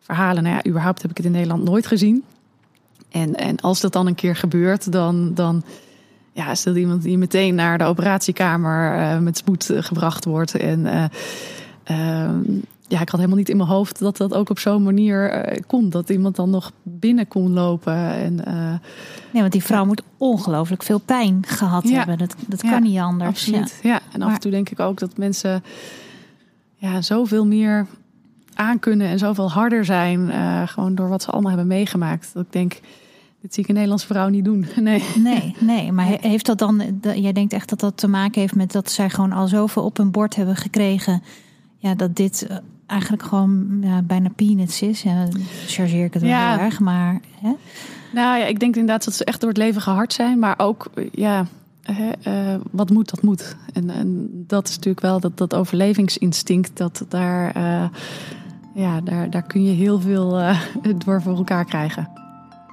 [0.00, 0.42] verhalen.
[0.42, 2.24] Nou ja, überhaupt heb ik het in Nederland nooit gezien.
[3.10, 5.62] En, en als dat dan een keer gebeurt, dan, dan
[6.32, 10.54] ja, stel iemand die meteen naar de operatiekamer uh, met spoed gebracht wordt.
[10.54, 11.04] En uh,
[11.90, 12.30] uh,
[12.88, 15.90] ja, ik had helemaal niet in mijn hoofd dat dat ook op zo'n manier kon.
[15.90, 17.96] Dat iemand dan nog binnen kon lopen.
[17.96, 18.34] En,
[19.32, 21.96] nee, want die vrouw moet ongelooflijk veel pijn gehad ja.
[21.96, 22.18] hebben.
[22.18, 23.30] Dat, dat kan niet anders.
[23.30, 23.78] Absoluut.
[23.82, 23.90] Ja.
[23.90, 24.00] ja.
[24.12, 25.62] en af en toe denk ik ook dat mensen
[26.76, 27.86] ja, zoveel meer
[28.54, 30.32] aankunnen en zoveel harder zijn.
[30.68, 32.30] gewoon door wat ze allemaal hebben meegemaakt.
[32.34, 32.80] Dat ik denk
[33.40, 34.66] dit zie ik een Nederlandse vrouw niet doen.
[34.80, 35.04] Nee.
[35.16, 35.92] Nee, nee.
[35.92, 37.00] Maar heeft dat dan.
[37.14, 39.96] Jij denkt echt dat dat te maken heeft met dat zij gewoon al zoveel op
[39.96, 41.22] hun bord hebben gekregen.
[41.76, 45.02] Ja, dat dit eh, eigenlijk gewoon ja, bijna peanuts is.
[45.02, 45.28] Ja,
[45.66, 46.80] chargeer ik het wel heel erg.
[46.80, 47.20] Maar.
[47.40, 47.52] Hè?
[48.12, 50.38] Nou ja, ik denk inderdaad dat ze echt door het leven gehard zijn.
[50.38, 51.46] Maar ook, ja.
[52.26, 53.56] uh, wat moet, dat moet.
[53.72, 56.76] En, en, dat is natuurlijk wel dat, dat overlevingsinstinct.
[56.76, 57.56] Dat daar.
[57.56, 57.88] Uh,
[58.74, 60.28] ja, daar, daar kun je heel veel
[61.04, 62.19] door voor elkaar krijgen.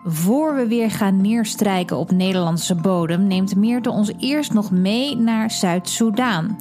[0.10, 5.52] Voor we weer gaan neerstrijken op Nederlandse bodem, neemt Meerte ons eerst nog mee naar
[5.52, 6.60] Zuid-Soedan.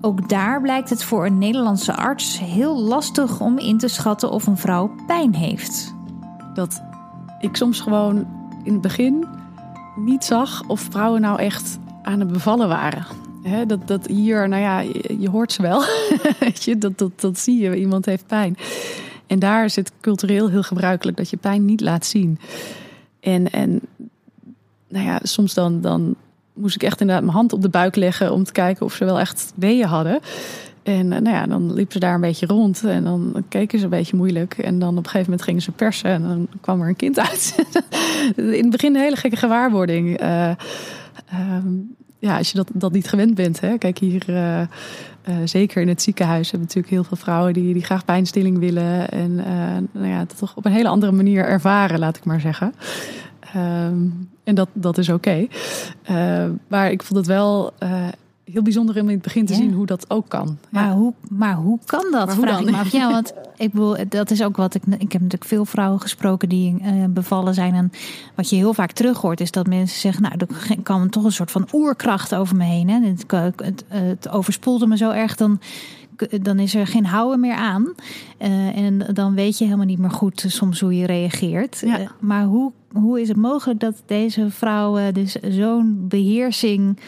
[0.00, 4.46] Ook daar blijkt het voor een Nederlandse arts heel lastig om in te schatten of
[4.46, 5.94] een vrouw pijn heeft.
[6.54, 6.82] Dat
[7.40, 8.26] ik soms gewoon
[8.64, 9.26] in het begin
[9.96, 13.06] niet zag of vrouwen nou echt aan het bevallen waren.
[13.66, 14.80] dat, dat hier, nou ja,
[15.18, 15.82] je, hoort ze wel.
[16.78, 18.56] Dat, dat, dat zie je, iemand heeft pijn.
[19.26, 22.38] En daar is het cultureel heel gebruikelijk dat je pijn niet laat zien.
[23.22, 23.80] En, en
[24.88, 26.14] nou ja, soms dan, dan
[26.52, 29.04] moest ik echt inderdaad mijn hand op de buik leggen om te kijken of ze
[29.04, 30.20] wel echt weeën hadden.
[30.82, 33.84] En eh, nou ja, dan liepen ze daar een beetje rond en dan keken ze
[33.84, 34.58] een beetje moeilijk.
[34.58, 37.18] En dan op een gegeven moment gingen ze persen en dan kwam er een kind
[37.18, 37.54] uit.
[38.36, 40.22] In het begin een hele gekke gewaarwording.
[40.22, 40.50] Uh,
[42.18, 43.60] ja, als je dat, dat niet gewend bent.
[43.60, 43.78] Hè?
[43.78, 44.62] Kijk, hier, uh,
[45.28, 49.08] uh, zeker in het ziekenhuis, hebben natuurlijk heel veel vrouwen die, die graag pijnstilling willen.
[49.08, 49.46] En uh,
[49.92, 52.74] nou ja, dat toch op een hele andere manier ervaren, laat ik maar zeggen.
[53.56, 55.46] Um, en dat, dat is oké.
[56.06, 56.58] Okay.
[56.68, 57.72] maar ik vond het wel
[58.52, 59.58] heel bijzonder om in het begin te ja.
[59.58, 60.58] zien hoe dat ook kan.
[60.68, 60.94] Maar, ja.
[60.94, 62.26] hoe, maar hoe kan dat?
[62.26, 62.92] Maar vraag ik me af.
[62.92, 64.82] Ja, want ik bedoel, dat is ook wat ik.
[64.86, 67.74] Ik heb natuurlijk veel vrouwen gesproken die uh, bevallen zijn.
[67.74, 67.92] En
[68.34, 71.32] wat je heel vaak terug hoort, is dat mensen zeggen: Nou, er kwam toch een
[71.32, 72.88] soort van oerkracht over me heen.
[72.88, 73.00] Hè?
[73.00, 73.24] Het,
[73.56, 75.36] het, het overspoelde me zo erg.
[75.36, 75.60] Dan
[76.42, 77.94] dan is er geen houden meer aan.
[78.38, 81.82] Uh, en dan weet je helemaal niet meer goed soms hoe je reageert.
[81.84, 82.00] Ja.
[82.00, 86.98] Uh, maar hoe, hoe is het mogelijk dat deze vrouwen dus zo'n beheersing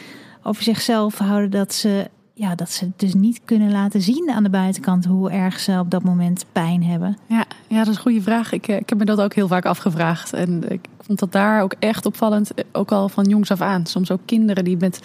[0.47, 4.49] over zichzelf houden dat ze, ja, dat ze dus niet kunnen laten zien aan de
[4.49, 7.17] buitenkant hoe erg ze op dat moment pijn hebben?
[7.27, 8.51] Ja, ja dat is een goede vraag.
[8.51, 10.33] Ik, ik heb me dat ook heel vaak afgevraagd.
[10.33, 13.85] En ik vond dat daar ook echt opvallend, ook al van jongs af aan.
[13.85, 14.99] Soms ook kinderen die met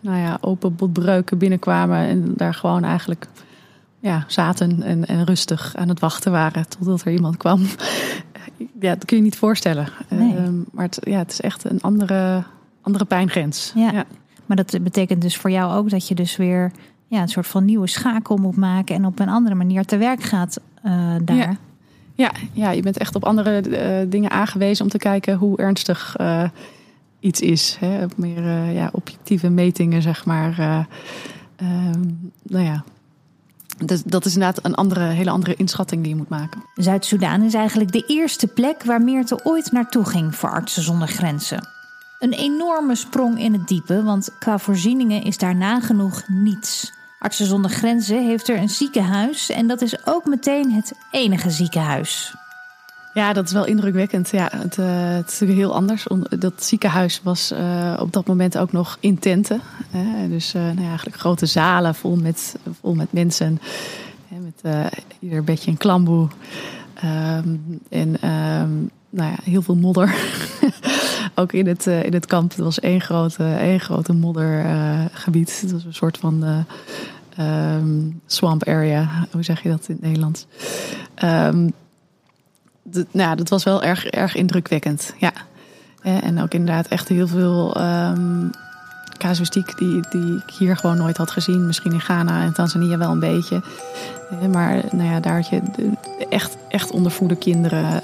[0.00, 3.26] nou ja, open botbreuken binnenkwamen en daar gewoon eigenlijk
[4.00, 7.60] ja, zaten en, en rustig aan het wachten waren totdat er iemand kwam.
[8.80, 9.88] Ja, dat kun je niet voorstellen.
[10.08, 10.34] Nee.
[10.34, 12.42] Uh, maar het, ja, het is echt een andere,
[12.80, 13.72] andere pijngrens.
[13.74, 13.92] Ja.
[13.92, 14.04] ja.
[14.46, 16.72] Maar dat betekent dus voor jou ook dat je dus weer
[17.06, 20.22] ja, een soort van nieuwe schakel moet maken en op een andere manier te werk
[20.22, 21.36] gaat uh, daar.
[21.36, 21.56] Ja.
[22.14, 26.16] Ja, ja, je bent echt op andere uh, dingen aangewezen om te kijken hoe ernstig
[26.20, 26.44] uh,
[27.20, 27.76] iets is.
[27.80, 28.04] Hè?
[28.04, 30.86] Op meer ja, objectieve metingen, zeg maar.
[32.42, 32.84] nou ja,
[33.86, 36.62] dus dat is inderdaad een andere, hele andere inschatting die je moet maken.
[36.74, 41.68] Zuid-Soedan is eigenlijk de eerste plek waar Meerte ooit naartoe ging voor Artsen zonder Grenzen.
[42.22, 46.92] Een enorme sprong in het diepe, want qua voorzieningen is daar nagenoeg niets.
[47.18, 52.34] Artsen zonder Grenzen heeft er een ziekenhuis en dat is ook meteen het enige ziekenhuis.
[53.14, 54.30] Ja, dat is wel indrukwekkend.
[54.30, 56.06] Ja, het, uh, het is heel anders.
[56.38, 59.60] Dat ziekenhuis was uh, op dat moment ook nog in tenten.
[59.90, 60.28] Hè?
[60.28, 63.60] Dus uh, nou ja, eigenlijk grote zalen vol met, vol met mensen.
[64.28, 64.36] Hè?
[64.38, 66.28] Met ieder bedje een klamboe.
[67.04, 70.14] Um, en um, nou ja, heel veel modder.
[71.34, 72.50] ook in het, in het kamp.
[72.50, 75.60] Het was één grote, één grote moddergebied.
[75.60, 76.64] het was een soort van
[77.40, 79.08] um, swamp area.
[79.30, 80.46] Hoe zeg je dat in het Nederlands?
[82.82, 85.14] dat, nou, dat was wel erg, erg indrukwekkend.
[85.18, 85.32] Ja.
[86.02, 88.50] En ook inderdaad echt heel veel um,
[89.18, 91.66] casuïstiek die, die ik hier gewoon nooit had gezien.
[91.66, 93.62] Misschien in Ghana en Tanzania wel een beetje.
[94.52, 95.60] Maar nou ja, daar had je
[96.28, 98.00] echt, echt ondervoede kinderen.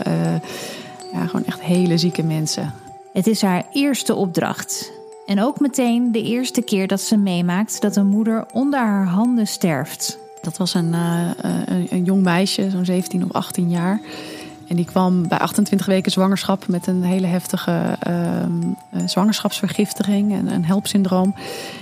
[1.12, 2.72] Ja, gewoon echt hele zieke mensen.
[3.18, 4.92] Het is haar eerste opdracht.
[5.26, 9.46] En ook meteen de eerste keer dat ze meemaakt dat een moeder onder haar handen
[9.46, 10.18] sterft.
[10.42, 11.30] Dat was een, uh,
[11.88, 14.00] een, jong meisje, zo'n 17 of 18 jaar.
[14.68, 20.64] En die kwam bij 28 weken zwangerschap met een hele heftige uh, zwangerschapsvergiftiging en een
[20.64, 21.34] helpsyndroom.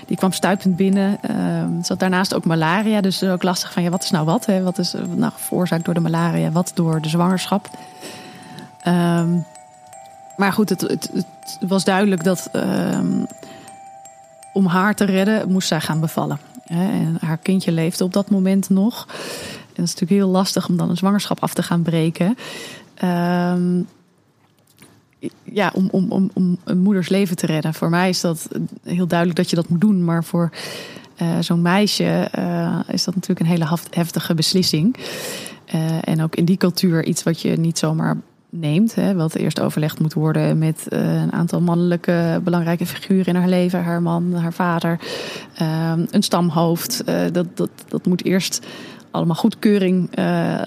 [0.06, 1.18] Die kwam stuipend binnen.
[1.30, 4.46] Uh, zat daarnaast ook malaria, dus ook lastig van ja, wat is nou wat?
[4.46, 4.62] Hè?
[4.62, 7.70] Wat is nou veroorzaakt door de malaria, wat door de zwangerschap?
[8.86, 9.44] Um,
[10.36, 13.26] maar goed, het, het, het, was duidelijk dat um,
[14.52, 16.38] om haar te redden moest zij gaan bevallen.
[16.66, 19.06] En haar kindje leefde op dat moment nog.
[19.08, 22.36] En dat is natuurlijk heel lastig om dan een zwangerschap af te gaan breken.
[23.04, 23.86] Um,
[25.42, 27.74] ja, om, om, om, om een moeders leven te redden.
[27.74, 28.48] Voor mij is dat
[28.82, 30.04] heel duidelijk dat je dat moet doen.
[30.04, 30.50] Maar voor
[31.22, 34.96] uh, zo'n meisje uh, is dat natuurlijk een hele heftige beslissing.
[35.74, 38.16] Uh, en ook in die cultuur iets wat je niet zomaar
[38.50, 38.94] neemt.
[38.94, 43.82] Hè, wat eerst overlegd moet worden met een aantal mannelijke belangrijke figuren in haar leven.
[43.82, 44.98] Haar man, haar vader,
[46.10, 47.02] een stamhoofd.
[47.32, 48.66] dat, dat, dat moet eerst
[49.16, 50.24] allemaal goedkeuring uh,
[50.54, 50.60] uh,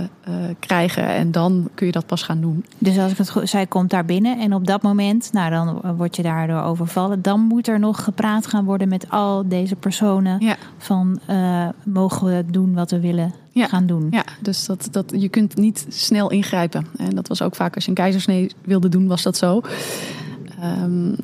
[0.00, 1.06] uh, krijgen.
[1.06, 2.64] En dan kun je dat pas gaan doen.
[2.78, 5.96] Dus als ik het goed zij komt daar binnen en op dat moment, nou dan
[5.96, 7.22] word je daardoor overvallen.
[7.22, 10.40] Dan moet er nog gepraat gaan worden met al deze personen.
[10.40, 10.56] Ja.
[10.78, 11.20] Van
[11.84, 13.66] mogen we doen wat we willen ja.
[13.66, 14.06] gaan doen.
[14.10, 16.86] Ja, dus dat, dat, je kunt niet snel ingrijpen.
[16.96, 19.60] En dat was ook vaak als je een keizersnee wilde doen, was dat zo.
[20.82, 21.16] Um,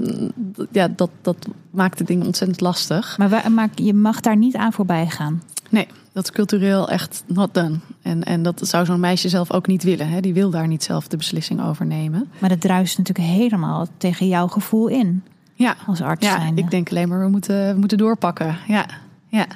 [0.72, 3.18] ja, dat, dat maakt de dingen ontzettend lastig.
[3.18, 5.42] Maar, waar, maar je mag daar niet aan voorbij gaan.
[5.70, 5.86] Nee,
[6.18, 7.74] dat is cultureel echt not done.
[8.02, 10.08] En, en dat zou zo'n meisje zelf ook niet willen.
[10.08, 10.20] Hè?
[10.20, 12.30] Die wil daar niet zelf de beslissing over nemen.
[12.38, 15.22] Maar dat druist natuurlijk helemaal tegen jouw gevoel in.
[15.54, 16.60] Ja, als arts ja zijnde.
[16.60, 18.56] ik denk alleen maar we moeten, we moeten doorpakken.
[18.66, 18.86] Ja,
[19.28, 19.46] ja.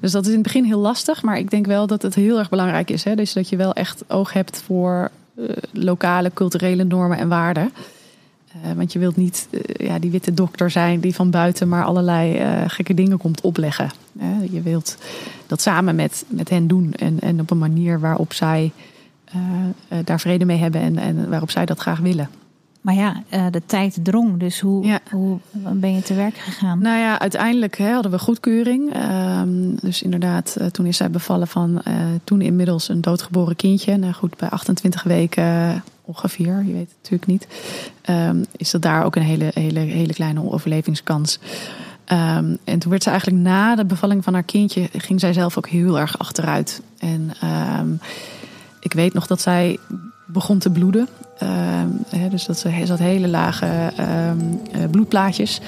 [0.00, 1.22] Dus dat is in het begin heel lastig.
[1.22, 3.04] Maar ik denk wel dat het heel erg belangrijk is.
[3.04, 3.14] Hè?
[3.14, 7.72] Dus dat je wel echt oog hebt voor uh, lokale culturele normen en waarden.
[8.56, 11.84] Uh, want je wilt niet uh, ja, die witte dokter zijn die van buiten maar
[11.84, 13.90] allerlei uh, gekke dingen komt opleggen.
[14.50, 14.96] je wilt
[15.46, 18.72] dat samen met, met hen doen en, en op een manier waarop zij
[20.04, 22.28] daar vrede mee hebben en, en waarop zij dat graag willen.
[22.80, 24.38] Maar ja, de tijd drong.
[24.38, 25.00] Dus hoe, ja.
[25.10, 25.38] hoe
[25.72, 26.78] ben je te werk gegaan?
[26.78, 28.96] Nou ja, uiteindelijk hè, hadden we goedkeuring.
[28.96, 31.82] Um, dus inderdaad, toen is zij bevallen van
[32.24, 33.96] toen inmiddels een doodgeboren kindje.
[33.96, 35.82] Nou goed, bij 28 weken
[36.14, 37.46] ongeveer, je weet het natuurlijk niet.
[38.10, 41.38] Um, is dat daar ook een hele, hele, hele kleine overlevingskans.
[42.12, 45.58] Um, en toen werd ze eigenlijk na de bevalling van haar kindje, ging zij zelf
[45.58, 46.82] ook heel erg achteruit.
[46.98, 47.30] En
[48.80, 49.78] ik weet nog dat zij
[50.26, 51.08] begon te bloeden.
[52.30, 55.60] Dus dat ze zat hele lage uh, bloedplaatjes.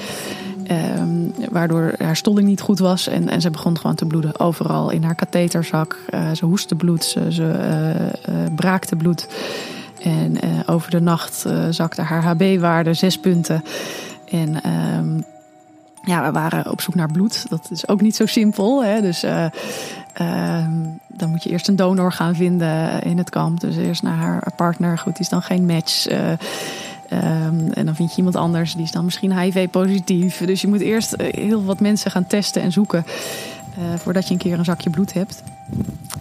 [0.98, 3.06] Um, waardoor haar stolling niet goed was.
[3.06, 4.40] En, en ze begon gewoon te bloeden.
[4.40, 5.98] Overal in haar katheterzak.
[6.14, 7.04] Uh, ze hoestte bloed.
[7.04, 7.42] Ze, ze
[8.28, 9.28] uh, braakte bloed.
[10.04, 13.64] En over de nacht zakte haar HB-waarde zes punten.
[14.30, 15.24] En um,
[16.04, 17.46] ja, we waren op zoek naar bloed.
[17.48, 18.84] Dat is ook niet zo simpel.
[18.84, 19.00] Hè?
[19.00, 19.24] Dus
[20.14, 20.72] Ehm,
[21.08, 23.60] dan moet je eerst een donor gaan vinden in het kamp.
[23.60, 24.98] Dus eerst naar haar partner.
[24.98, 26.10] Goed, die is dan geen match.
[26.10, 26.32] Uh,
[27.74, 30.38] en dan vind je iemand anders, die is dan misschien HIV-positief.
[30.44, 33.04] Dus je moet eerst eh, heel wat mensen gaan testen en zoeken.
[33.96, 35.42] Voordat je een keer een zakje bloed hebt.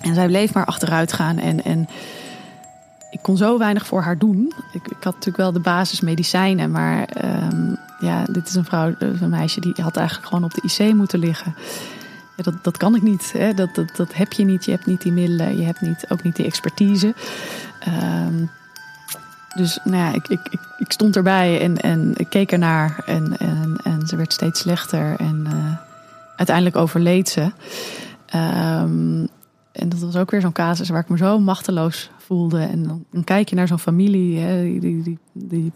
[0.01, 1.37] En zij bleef maar achteruit gaan.
[1.37, 1.87] En, en
[3.13, 4.53] ik kon zo weinig voor haar doen.
[4.71, 6.71] Ik, ik had natuurlijk wel de basismedicijnen.
[6.71, 10.61] Maar um, ja, dit is een vrouw, een meisje, die had eigenlijk gewoon op de
[10.61, 11.55] IC moeten liggen.
[12.37, 13.31] Ja, dat, dat kan ik niet.
[13.37, 13.53] Hè?
[13.53, 14.65] Dat, dat, dat heb je niet.
[14.65, 15.57] Je hebt niet die middelen.
[15.57, 17.15] Je hebt niet, ook niet die expertise.
[17.87, 18.49] Um,
[19.55, 20.39] dus nou ja, ik, ik,
[20.77, 23.03] ik, stond erbij en, en ik keek ernaar.
[23.05, 25.15] En, en, en ze werd steeds slechter.
[25.19, 25.73] En uh,
[26.35, 27.41] uiteindelijk overleed ze.
[28.35, 29.27] Um,
[29.71, 32.09] en dat was ook weer zo'n casus waar ik me zo machteloos
[32.51, 34.39] En dan, kijk je naar zo'n familie.
[34.39, 35.71] Hè, die, die, die,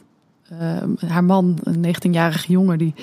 [0.52, 2.94] uh, haar man, een 19-jarige jongen, die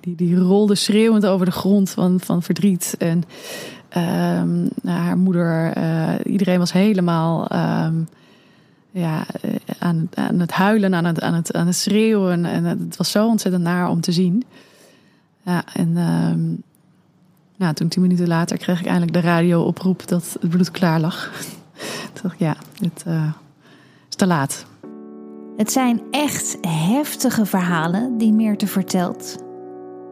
[0.00, 2.94] die, die rolde schreeuwend over de grond van, van verdriet.
[2.98, 3.22] En
[3.96, 7.52] um, nou, haar moeder, uh, iedereen was helemaal
[7.86, 8.08] um,
[8.90, 12.44] ja, eh, aan, aan het huilen, aan het, aan, het, aan het schreeuwen.
[12.44, 14.44] En het was zo ontzettend naar om te zien.
[15.42, 16.62] Ja, en um,
[17.56, 21.30] nou, toen tien minuten later kreeg ik eindelijk de radio-oproep dat het bloed klaar lag.
[22.22, 23.32] Ik, ja, dit uh,
[24.08, 24.66] is te laat.
[25.56, 29.36] Het zijn echt heftige verhalen die Meerte vertelt.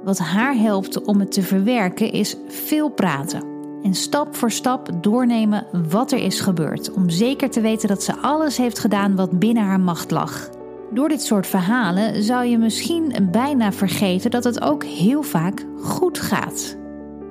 [0.05, 3.43] Wat haar helpt om het te verwerken is veel praten.
[3.83, 6.93] En stap voor stap doornemen wat er is gebeurd.
[6.93, 10.49] Om zeker te weten dat ze alles heeft gedaan wat binnen haar macht lag.
[10.91, 16.19] Door dit soort verhalen zou je misschien bijna vergeten dat het ook heel vaak goed
[16.19, 16.77] gaat.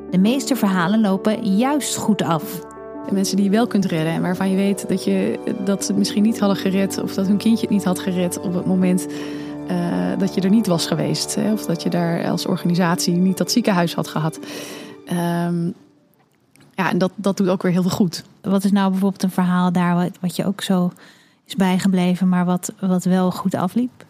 [0.10, 2.62] De meeste verhalen lopen juist goed af.
[3.08, 5.88] De mensen die je wel kunt redden en waarvan je weet dat, je, dat ze
[5.88, 8.66] het misschien niet hadden gered of dat hun kindje het niet had gered op het
[8.66, 9.08] moment
[9.72, 9.78] uh,
[10.18, 11.36] dat je er niet was geweest.
[11.36, 14.40] Hè, of dat je daar als organisatie niet dat ziekenhuis had gehad.
[15.12, 15.74] Um,
[16.76, 18.24] ja, en dat, dat doet ook weer heel veel goed.
[18.42, 20.92] Wat is nou bijvoorbeeld een verhaal daar wat, wat je ook zo
[21.46, 24.06] is bijgebleven, maar wat, wat wel goed afliep?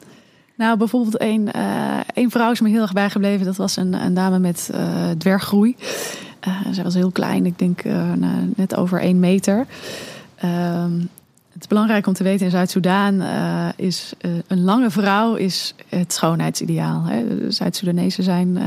[0.56, 3.46] Nou, bijvoorbeeld een, uh, een vrouw is me heel erg bijgebleven.
[3.46, 5.76] Dat was een, een dame met uh, dwerggroei.
[6.48, 7.84] Uh, zij was heel klein, ik denk
[8.16, 9.66] nou, net over één meter.
[10.44, 11.10] Um,
[11.52, 14.14] het is belangrijk om te weten in Zuid-Soedan uh, is
[14.48, 17.06] een lange vrouw is het schoonheidsideaal.
[17.48, 18.60] Zuid-Soedanezen zijn,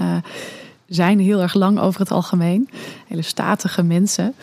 [0.88, 2.68] zijn heel erg lang over het algemeen.
[3.08, 4.34] Hele statige mensen.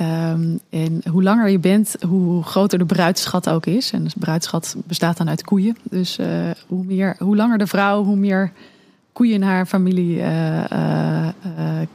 [0.00, 3.92] Um, en hoe langer je bent, hoe groter de bruidschat ook is.
[3.92, 5.76] En de bruidschat bestaat dan uit koeien.
[5.82, 6.18] Dus
[6.66, 8.52] hoe, meer, hoe langer de vrouw, hoe meer
[9.18, 10.22] koeien in haar familie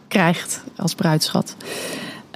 [0.07, 1.55] krijgt als bruidschat.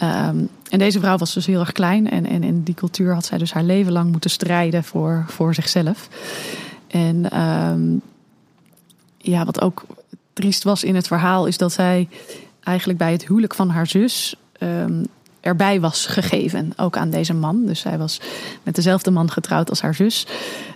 [0.03, 2.09] Um, en deze vrouw was dus heel erg klein.
[2.09, 5.53] En, en in die cultuur had zij dus haar leven lang moeten strijden voor, voor
[5.53, 6.09] zichzelf.
[6.87, 8.01] En um,
[9.17, 9.85] ja, wat ook
[10.33, 12.07] triest was in het verhaal, is dat zij
[12.63, 15.07] eigenlijk bij het huwelijk van haar zus um,
[15.47, 16.73] erbij was gegeven.
[16.75, 17.65] Ook aan deze man.
[17.65, 18.21] Dus zij was
[18.63, 20.27] met dezelfde man getrouwd als haar zus.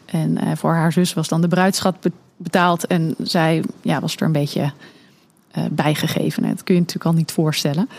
[0.05, 1.95] En uh, voor haar zus was dan de bruidschat
[2.37, 2.87] betaald.
[2.87, 4.71] En zij ja, was er een beetje
[5.57, 6.43] uh, bijgegeven.
[6.43, 7.89] Dat kun je natuurlijk al niet voorstellen.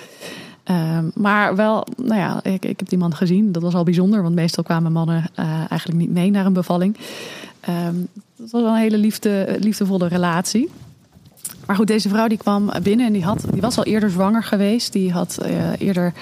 [0.70, 3.52] Um, maar wel, nou ja, ik, ik heb die man gezien.
[3.52, 6.96] Dat was al bijzonder, want meestal kwamen mannen uh, eigenlijk niet mee naar een bevalling.
[7.68, 10.70] Um, dat was wel een hele liefde, liefdevolle relatie.
[11.66, 14.42] Maar goed, deze vrouw die kwam binnen en die, had, die was al eerder zwanger
[14.42, 14.92] geweest.
[14.92, 16.12] Die had uh, eerder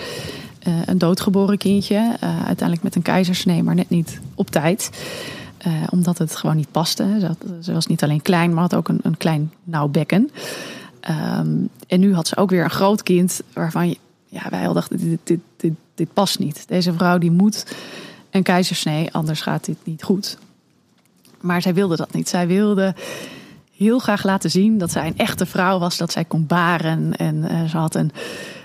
[0.68, 2.16] uh, een doodgeboren kindje.
[2.20, 4.90] uiteindelijk met een keizersnee, maar net niet op tijd.
[5.90, 7.34] omdat het gewoon niet paste.
[7.62, 10.30] Ze, was niet alleen klein, maar had ook een, een klein nauw bekken.
[11.10, 14.98] Um, en nu had ze ook weer een groot kind waarvan ja, wij al dachten,
[14.98, 16.64] dit, dit, dit, dit past niet.
[16.68, 17.66] Deze vrouw die moet
[18.30, 20.38] een keizersnee, anders gaat dit niet goed.
[21.40, 22.28] Maar zij wilde dat niet.
[22.28, 22.94] Zij wilde
[23.84, 27.16] heel graag laten zien dat zij een echte vrouw was, dat zij kon baren.
[27.16, 28.12] En uh, ze had een,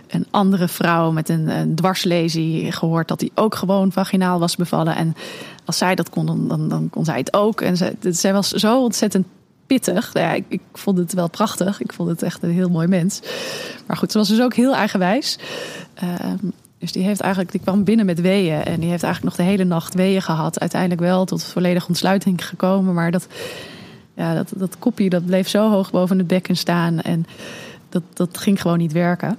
[0.08, 4.96] een andere vrouw met een, een dwarslesie gehoord dat die ook gewoon vaginaal was bevallen.
[4.96, 5.16] En
[5.66, 7.62] als zij dat kon, dan, dan, kon zij het ook.
[7.62, 9.26] En zij, zij was zo ontzettend
[9.68, 10.10] pittig.
[10.14, 11.82] Ja, ik, vond het wel prachtig.
[11.82, 13.20] Ik vond het echt een heel mooi mens.
[13.86, 15.38] Maar goed, ze was dus ook heel eigenwijs.
[15.94, 18.64] Ehm, dus die heeft eigenlijk, die kwam binnen met weeën.
[18.64, 20.60] En die heeft eigenlijk nog de hele nacht weeën gehad.
[20.60, 22.94] Uiteindelijk wel tot volledige ontsluiting gekomen.
[22.94, 23.28] Maar dat,
[24.16, 27.02] ja, dat, dat kopje dat bleef zo hoog boven het bekken staan.
[27.02, 27.26] En
[27.90, 29.38] dat, dat ging gewoon niet werken.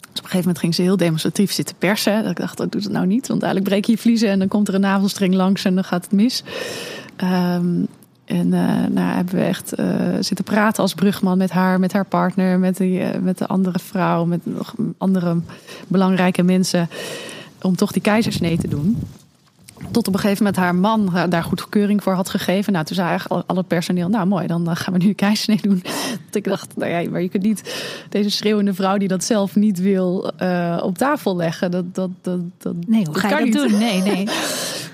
[0.00, 2.22] op een gegeven moment ging ze heel demonstratief zitten persen.
[2.22, 3.28] Dat ik dacht, dat doet het nou niet.
[3.28, 6.04] Want eigenlijk breek je vliezen en dan komt er een navelstreng langs en dan gaat
[6.04, 6.42] het mis.
[7.24, 7.86] Um,
[8.28, 9.86] en uh, nou, hebben we echt uh,
[10.20, 13.78] zitten praten als brugman met haar, met haar partner, met, die, uh, met de andere
[13.78, 15.36] vrouw, met nog andere
[15.86, 16.88] belangrijke mensen.
[17.62, 18.98] Om toch die keizersnee te doen.
[19.90, 22.72] Tot op een gegeven moment haar man daar goedkeuring voor had gegeven.
[22.72, 25.60] Nou, toen zei eigenlijk al, al het personeel, nou mooi, dan gaan we nu keizersnee
[25.62, 25.82] doen.
[26.26, 29.56] Dat ik dacht, nou ja, maar je kunt niet deze schreeuwende vrouw die dat zelf
[29.56, 30.32] niet wil
[30.82, 31.70] op tafel leggen.
[31.70, 33.78] Dat, dat, dat, dat, nee, hoe ga je dat doen?
[33.78, 34.28] Nee, nee.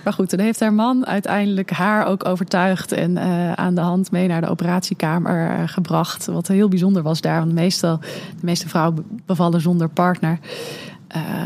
[0.05, 3.19] Maar goed, toen heeft haar man uiteindelijk haar ook overtuigd en
[3.57, 6.27] aan de hand mee naar de operatiekamer gebracht.
[6.27, 8.07] Wat heel bijzonder was daar, want meestal, de
[8.41, 10.39] meeste vrouwen bevallen zonder partner.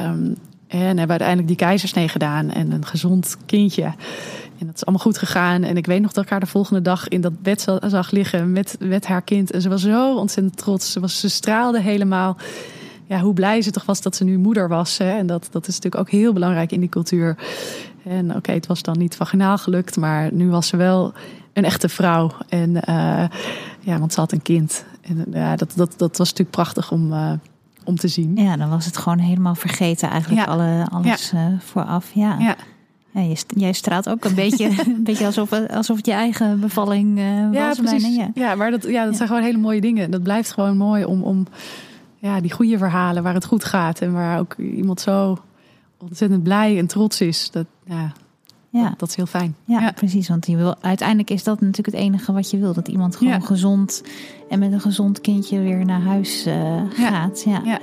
[0.05, 0.37] Um,
[0.69, 3.95] en hebben uiteindelijk die keizersnee gedaan en een gezond kindje.
[4.59, 5.63] En dat is allemaal goed gegaan.
[5.63, 8.53] En ik weet nog dat ik haar de volgende dag in dat bed zag liggen
[8.53, 9.51] met, met haar kind.
[9.51, 10.93] En ze was zo ontzettend trots.
[10.93, 12.37] Ze, was, ze straalde helemaal.
[13.07, 14.99] Ja, hoe blij ze toch was dat ze nu moeder was.
[14.99, 15.11] Hè?
[15.17, 17.37] En dat, dat is natuurlijk ook heel belangrijk in die cultuur.
[18.05, 21.13] En oké, het was dan niet vaginaal gelukt, maar nu was ze wel
[21.53, 22.33] een echte vrouw.
[22.49, 23.25] En uh,
[23.81, 24.85] ja, want ze had een kind.
[25.01, 27.33] En ja, dat, dat, dat was natuurlijk prachtig om, uh,
[27.89, 28.37] om te zien.
[28.37, 30.53] Ja, dan was het gewoon helemaal vergeten eigenlijk ja.
[30.53, 31.49] alle, alles ja.
[31.51, 32.11] uh, vooraf.
[32.13, 32.37] Ja.
[32.39, 32.57] ja.
[33.47, 37.69] Jij straalt ook een beetje, een beetje alsof, alsof het je eigen bevalling uh, ja,
[37.69, 37.79] was.
[37.79, 38.03] Precies.
[38.03, 38.49] Bijna, ja.
[38.49, 40.11] ja, maar dat, ja, dat zijn gewoon hele mooie dingen.
[40.11, 41.47] Dat blijft gewoon mooi om, om
[42.19, 44.01] ja, die goede verhalen waar het goed gaat.
[44.01, 45.39] En waar ook iemand zo
[45.99, 47.51] ontzettend blij en trots is.
[47.51, 48.13] Dat, ja,
[48.71, 48.95] ja.
[48.97, 49.57] Dat, is heel fijn.
[49.65, 50.29] Ja, ja, precies.
[50.29, 52.73] Want je wil, uiteindelijk is dat natuurlijk het enige wat je wil.
[52.73, 53.41] Dat iemand gewoon ja.
[53.41, 54.03] gezond
[54.49, 57.43] en met een gezond kindje weer naar huis uh, gaat.
[57.45, 57.61] Ja.
[57.65, 57.79] ja.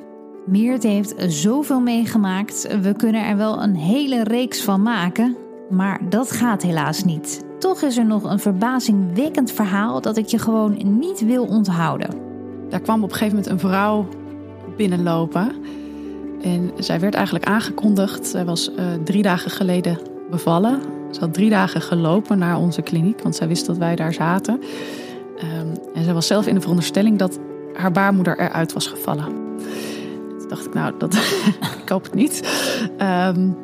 [0.46, 2.78] Meert heeft zoveel meegemaakt.
[2.82, 5.36] We kunnen er wel een hele reeks van maken.
[5.70, 7.44] Maar dat gaat helaas niet.
[7.60, 12.10] Toch is er nog een verbazingwekkend verhaal dat ik je gewoon niet wil onthouden.
[12.70, 14.08] Daar kwam op een gegeven moment een vrouw
[14.78, 15.52] binnenlopen.
[16.42, 18.28] En zij werd eigenlijk aangekondigd.
[18.28, 20.82] Zij was uh, drie dagen geleden bevallen.
[21.12, 24.62] Ze had drie dagen gelopen naar onze kliniek, want zij wist dat wij daar zaten.
[25.44, 27.40] Um, en zij was zelf in de veronderstelling dat
[27.74, 29.26] haar baarmoeder eruit was gevallen.
[30.40, 31.14] Toen dacht ik, nou, dat,
[31.84, 32.42] ik hoop het niet.
[32.92, 33.58] Um,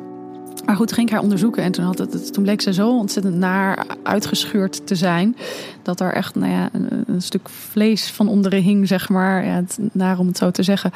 [0.64, 3.34] maar goed, ging ik haar onderzoeken en toen, had het, toen bleek ze zo ontzettend
[3.36, 5.36] naar uitgescheurd te zijn.
[5.82, 6.68] Dat er echt nou ja,
[7.06, 9.44] een, stuk vlees van onderen hing, zeg maar.
[9.44, 10.92] Ja, naar om het zo te zeggen.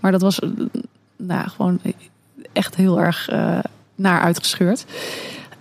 [0.00, 0.40] Maar dat was
[1.16, 1.80] nou, gewoon
[2.52, 3.58] echt heel erg uh,
[3.94, 4.84] naar uitgescheurd.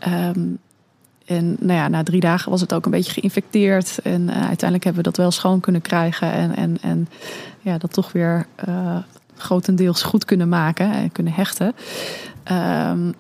[0.08, 0.60] Um,
[1.26, 4.00] en nou ja, na drie dagen was het ook een beetje geïnfecteerd.
[4.04, 6.32] En uh, uiteindelijk hebben we dat wel schoon kunnen krijgen.
[6.32, 7.08] En, en, en
[7.62, 8.98] ja, dat toch weer uh,
[9.36, 11.74] grotendeels goed kunnen maken en kunnen hechten.
[12.52, 13.14] Um,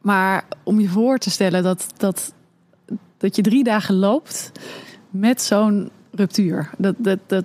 [0.00, 2.32] maar om je voor te stellen dat, dat,
[3.18, 4.52] dat je drie dagen loopt
[5.10, 6.70] met zo'n ruptuur.
[6.78, 7.44] Dat, dat, dat,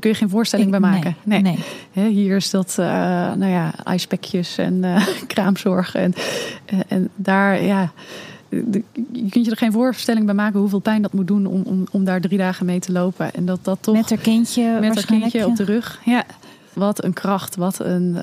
[0.00, 1.16] daar kun je geen voorstelling bij maken.
[1.24, 1.58] Nee, nee.
[1.92, 2.08] nee.
[2.08, 2.86] Hier is dat, uh,
[3.34, 5.94] nou ja, ijspekjes en uh, kraamzorg.
[5.94, 6.14] En,
[6.72, 7.92] uh, en daar, ja,
[8.48, 8.82] de,
[9.12, 11.86] je kunt je er geen voorstelling bij maken hoeveel pijn dat moet doen om, om,
[11.90, 13.34] om daar drie dagen mee te lopen.
[13.34, 13.94] En dat dat toch.
[13.94, 16.00] Met haar kindje, met haar kindje op de rug.
[16.04, 16.24] Ja,
[16.72, 18.18] wat een kracht, wat een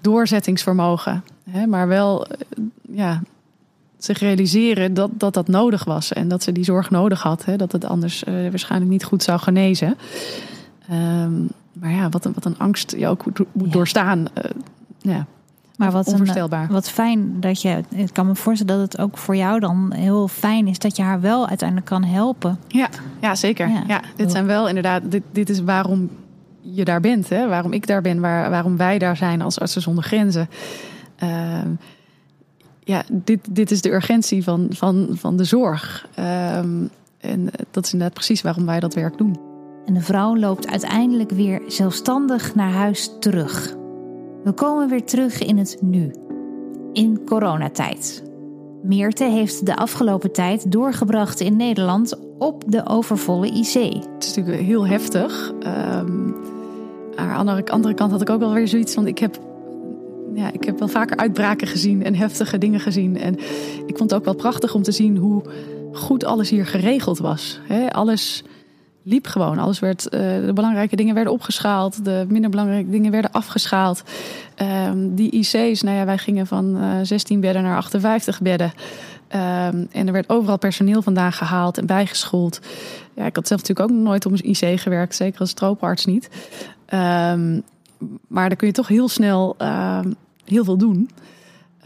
[0.00, 1.24] doorzettingsvermogen.
[1.50, 2.26] Hè, maar wel,
[2.88, 3.22] ja,
[4.04, 6.12] zich realiseren dat, dat dat nodig was.
[6.12, 7.44] En dat ze die zorg nodig had.
[7.44, 9.96] Hè, dat het anders uh, waarschijnlijk niet goed zou genezen.
[10.92, 13.70] Um, maar ja, wat een, wat een angst je ook moet ja.
[13.70, 14.18] doorstaan.
[14.18, 14.50] Uh,
[14.98, 15.26] ja.
[15.76, 16.62] Maar wat, onvoorstelbaar.
[16.62, 17.82] Een, wat fijn dat je.
[17.88, 21.02] Ik kan me voorstellen dat het ook voor jou dan heel fijn is dat je
[21.02, 22.58] haar wel uiteindelijk kan helpen.
[22.68, 22.88] Ja,
[23.20, 23.68] ja zeker.
[23.68, 25.02] Ja, ja dit zijn wel inderdaad.
[25.10, 26.10] Dit, dit is waarom
[26.60, 27.28] je daar bent.
[27.28, 27.48] Hè?
[27.48, 28.20] Waarom ik daar ben.
[28.20, 30.48] Waar, waarom wij daar zijn als artsen zonder grenzen.
[31.22, 31.58] Uh,
[32.84, 36.08] ja, dit, dit is de urgentie van, van, van de zorg.
[36.18, 39.40] Um, en dat is inderdaad precies waarom wij dat werk doen.
[39.84, 43.76] En de vrouw loopt uiteindelijk weer zelfstandig naar huis terug.
[44.44, 46.14] We komen weer terug in het nu.
[46.92, 48.22] In coronatijd.
[48.82, 53.94] Meerte heeft de afgelopen tijd doorgebracht in Nederland op de overvolle IC.
[54.12, 55.52] Het is natuurlijk heel heftig.
[55.52, 56.34] Um,
[57.16, 59.38] aan de andere, andere kant had ik ook wel weer zoiets van: ik heb
[60.34, 63.18] ja, ik heb wel vaker uitbraken gezien en heftige dingen gezien.
[63.18, 63.34] En
[63.86, 65.42] ik vond het ook wel prachtig om te zien hoe
[65.92, 67.60] goed alles hier geregeld was.
[67.88, 68.42] Alles
[69.02, 69.58] liep gewoon.
[69.58, 74.02] Alles werd, eh, de belangrijke dingen werden opgeschaald, de minder belangrijke dingen werden afgeschaald.
[74.54, 78.72] Ehm, die IC's, nou ja, wij gingen van 16 bedden naar 58 bedden.
[79.28, 82.60] Ehm, en er werd overal personeel vandaan gehaald en bijgeschoold.
[83.14, 86.04] Ja, ik had zelf natuurlijk ook nog nooit op een IC gewerkt, zeker als trooparts
[86.04, 86.28] niet.
[86.86, 87.60] Ehm,
[88.28, 89.56] maar dan kun je toch heel snel
[90.44, 91.10] heel veel doen.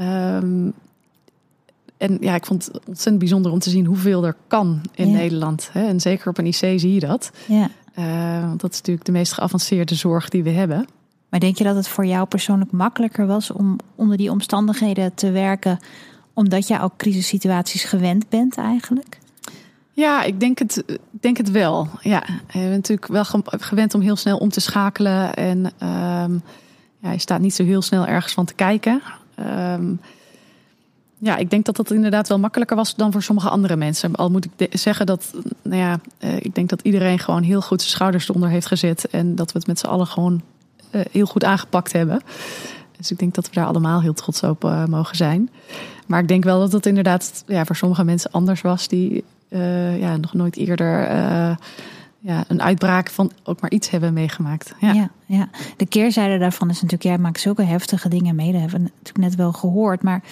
[0.01, 0.73] Um,
[1.97, 5.69] en ja, ik vond het ontzettend bijzonder om te zien hoeveel er kan in Nederland.
[5.73, 5.87] Hè?
[5.87, 7.31] En zeker op een IC zie je dat.
[7.47, 7.71] Ja.
[7.99, 10.87] Uh, want dat is natuurlijk de meest geavanceerde zorg die we hebben.
[11.29, 15.31] Maar denk je dat het voor jou persoonlijk makkelijker was om onder die omstandigheden te
[15.31, 15.79] werken,
[16.33, 19.19] omdat je ook crisissituaties gewend bent eigenlijk?
[19.93, 21.89] Ja, ik denk het, denk het wel.
[22.01, 25.35] Ja, je bent natuurlijk wel gewend om heel snel om te schakelen.
[25.35, 25.73] En
[26.23, 26.43] um,
[27.07, 29.03] ja, je staat niet zo heel snel ergens van te kijken.
[29.73, 30.01] Um,
[31.19, 34.15] ja, ik denk dat dat inderdaad wel makkelijker was dan voor sommige andere mensen.
[34.15, 37.81] Al moet ik zeggen dat, nou ja, eh, ik denk dat iedereen gewoon heel goed
[37.81, 39.09] zijn schouders eronder heeft gezet.
[39.11, 40.43] En dat we het met z'n allen gewoon
[40.91, 42.21] uh, heel goed aangepakt hebben.
[42.97, 45.51] Dus ik denk dat we daar allemaal heel trots op uh, mogen zijn.
[46.07, 48.89] Maar ik denk wel dat het inderdaad ja, voor sommige mensen anders was.
[48.89, 49.25] Die
[49.99, 51.09] ja, nog nooit eerder
[52.27, 54.75] ja, een uitbraak van ook maar iets hebben meegemaakt.
[54.81, 54.93] Ja.
[54.93, 55.11] ja.
[55.27, 58.53] Ja, de keerzijde daarvan is natuurlijk, jij maakt zulke heftige dingen mee.
[58.53, 60.03] Dat hebben we natuurlijk net wel gehoord.
[60.03, 60.23] Maar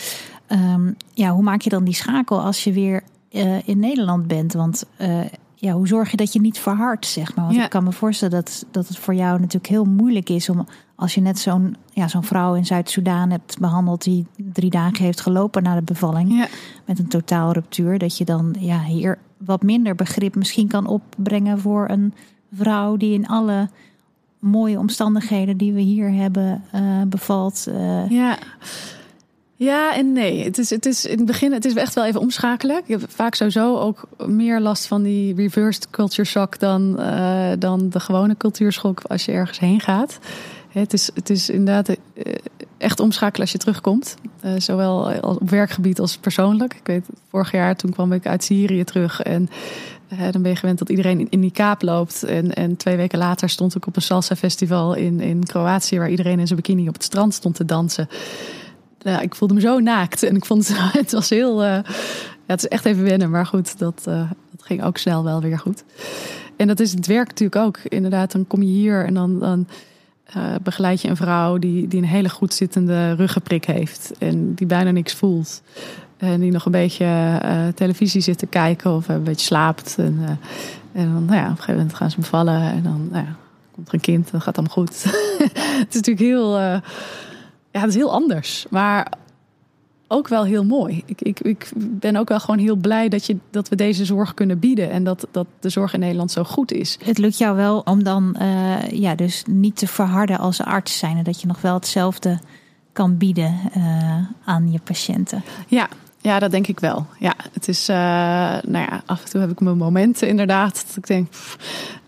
[0.46, 4.52] Ehm, ja, hoe maak je dan die schakel als je weer uh, in Nederland bent?
[4.52, 5.20] Want uh,
[5.54, 7.44] ja, hoe zorg je dat je niet verhardt, zeg maar?
[7.44, 10.66] Want ik kan me voorstellen dat, dat het voor jou natuurlijk heel moeilijk is om
[10.96, 15.20] als je net zo'n ja, zo'n vrouw in Zuid-Soedan hebt behandeld die drie dagen heeft
[15.20, 16.46] gelopen na de bevalling ja.
[16.84, 21.58] met een totaal ruptuur, dat je dan ja, hier wat minder begrip misschien kan opbrengen
[21.58, 22.14] voor een
[22.52, 23.68] vrouw die in alle
[24.38, 27.66] mooie omstandigheden die we hier hebben uh, bevalt.
[27.68, 28.38] Uh, ja.
[29.56, 30.44] Ja en nee.
[30.44, 32.76] Het is, het is in het begin het is echt wel even omschakelen.
[32.76, 37.88] Ik heb vaak sowieso ook meer last van die reversed culture shock dan, uh, dan
[37.88, 40.18] de gewone cultuurschok als je ergens heen gaat.
[40.80, 41.98] Het is, het is inderdaad eh,
[42.78, 44.14] echt omschakelen als je terugkomt.
[44.44, 46.74] Uh, zowel op werkgebied als persoonlijk.
[46.74, 49.22] Ik weet, vorig jaar toen kwam ik uit Syrië terug.
[49.22, 49.48] En
[50.12, 52.22] uh, dan ben je gewend dat iedereen in die kaap loopt.
[52.22, 55.98] En, en twee weken later stond ik op een salsa festival in, in Kroatië...
[55.98, 58.08] waar iedereen in zijn bikini op het strand stond te dansen
[58.98, 60.22] ja, ik voelde me zo naakt.
[60.22, 61.60] En ik vond het, was heel.
[61.60, 61.84] Het
[62.46, 64.26] is echt even wennen, maar goed, dat, dat
[64.58, 65.84] ging ook snel wel weer goed.
[66.56, 67.78] En dat is het werk natuurlijk ook.
[67.78, 69.66] Inderdaad, dan kom je hier en dan, dan
[70.36, 74.12] uh, begeleid je een vrouw die, die een hele goed zittende ruggenprik heeft.
[74.18, 75.62] En die bijna niks voelt.
[76.16, 77.40] En die nog een beetje
[77.74, 79.94] televisie zit te kijken of een beetje slaapt.
[79.98, 80.38] En,
[80.92, 82.60] en dan, nou ja, op een gegeven moment gaan ze bevallen.
[82.60, 83.36] En dan nou ja,
[83.70, 85.02] komt er een kind, dan gaat het goed.
[85.78, 86.58] het is natuurlijk heel
[87.74, 88.66] ja, het is heel anders.
[88.70, 89.12] Maar
[90.08, 91.02] ook wel heel mooi.
[91.06, 94.34] Ik, ik, ik ben ook wel gewoon heel blij dat, je, dat we deze zorg
[94.34, 94.90] kunnen bieden.
[94.90, 96.98] En dat, dat de zorg in Nederland zo goed is.
[97.04, 101.16] Het lukt jou wel om dan uh, ja, dus niet te verharden als arts zijn.
[101.16, 102.38] En dat je nog wel hetzelfde
[102.92, 105.44] kan bieden uh, aan je patiënten.
[105.66, 105.88] Ja,
[106.20, 107.06] ja, dat denk ik wel.
[107.18, 110.84] Ja, het is, uh, nou ja, af en toe heb ik mijn momenten inderdaad.
[110.86, 111.28] Dat ik denk,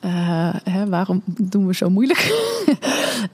[0.07, 2.53] uh, hè, waarom doen we zo moeilijk?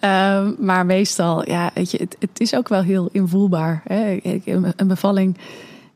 [0.00, 3.82] uh, maar meestal, ja, weet je, het, is ook wel heel invoelbaar.
[3.84, 4.20] Hè?
[4.76, 5.36] Een bevalling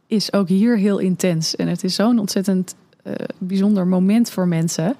[0.07, 1.57] is ook hier heel intens.
[1.57, 2.75] En het is zo'n ontzettend
[3.39, 4.97] bijzonder moment voor mensen.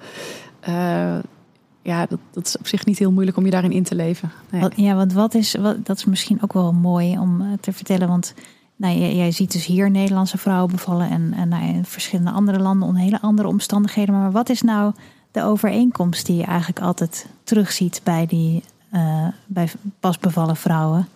[1.81, 4.31] ja, dat, dat, is op zich niet heel moeilijk om je daarin in te leven.
[4.75, 8.07] Ja, want wat is, wat, dat is misschien ook wel mooi om te vertellen.
[8.07, 8.33] Want
[8.75, 12.87] nou, jij, ziet dus hier Nederlandse vrouwen bevallen en, en nou, in verschillende andere landen
[12.87, 14.13] onder hele andere omstandigheden.
[14.13, 14.93] Maar wat is nou
[15.37, 18.63] de overeenkomst die je eigenlijk altijd terugziet bij die
[18.93, 19.69] uh, bij
[19.99, 21.07] pas bevallen vrouwen?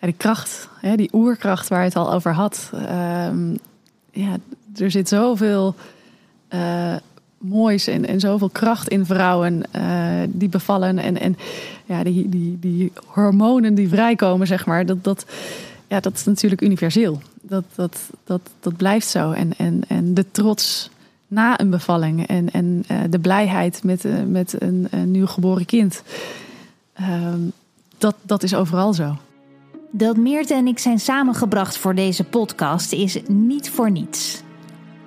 [0.00, 2.70] Die kracht, die oerkracht waar je het al over had.
[2.74, 2.80] Uh,
[4.10, 4.36] ja,
[4.76, 5.74] er zit zoveel
[6.50, 6.96] uh,
[7.38, 9.82] moois en, en zoveel kracht in vrouwen uh,
[10.28, 10.98] die bevallen.
[10.98, 11.36] En, en
[11.84, 14.86] ja, die, die, die hormonen die vrijkomen, zeg maar.
[14.86, 15.26] Dat, dat,
[15.86, 17.20] ja, dat is natuurlijk universeel.
[17.42, 19.32] Dat, dat, dat, dat blijft zo.
[19.32, 20.90] En, en, en de trots
[21.28, 25.66] na een bevalling en, en uh, de blijheid met, uh, met een, een nieuw geboren
[25.66, 26.02] kind.
[27.00, 27.34] Uh,
[27.98, 29.16] dat, dat is overal zo.
[29.90, 34.42] Dat Meerte en ik zijn samengebracht voor deze podcast is niet voor niets.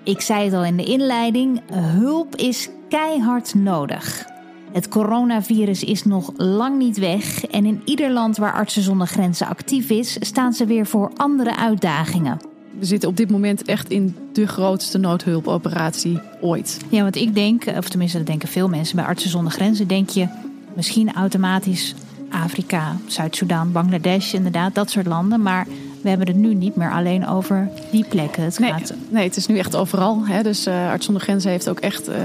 [0.04, 4.26] Ik zei het al in de inleiding: hulp is keihard nodig.
[4.72, 9.48] Het coronavirus is nog lang niet weg en in ieder land waar Artsen zonder Grenzen
[9.48, 12.40] actief is, staan ze weer voor andere uitdagingen.
[12.80, 16.78] We zitten op dit moment echt in de grootste noodhulpoperatie ooit.
[16.90, 20.10] Ja, want ik denk, of tenminste dat denken veel mensen bij Artsen zonder Grenzen, denk
[20.10, 20.28] je
[20.76, 21.96] misschien automatisch
[22.30, 25.42] Afrika, Zuid-Soedan, Bangladesh, inderdaad, dat soort landen.
[25.42, 25.68] Maar
[26.02, 28.44] we hebben het nu niet meer alleen over die plekken.
[28.44, 28.94] Het nee, gaat...
[29.10, 30.26] nee, het is nu echt overal.
[30.26, 30.44] Hè.
[30.44, 32.16] Dus uh, Arts zonder Grenzen heeft ook echt uh,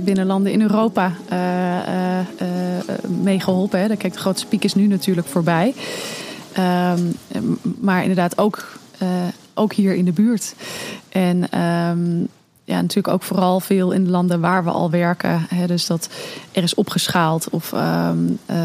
[0.00, 2.18] binnen landen in Europa uh,
[3.22, 3.88] meegeholpen.
[3.88, 5.74] Daar kijkt de grote speakers nu natuurlijk voorbij.
[6.94, 7.16] Um,
[7.80, 8.78] maar inderdaad ook,
[9.58, 10.54] ook hier in de buurt.
[11.08, 12.28] En um,
[12.68, 15.46] ja, natuurlijk ook vooral veel in de landen waar we al werken.
[15.48, 16.08] Hè, dus dat
[16.52, 18.56] er is opgeschaald of um, uh,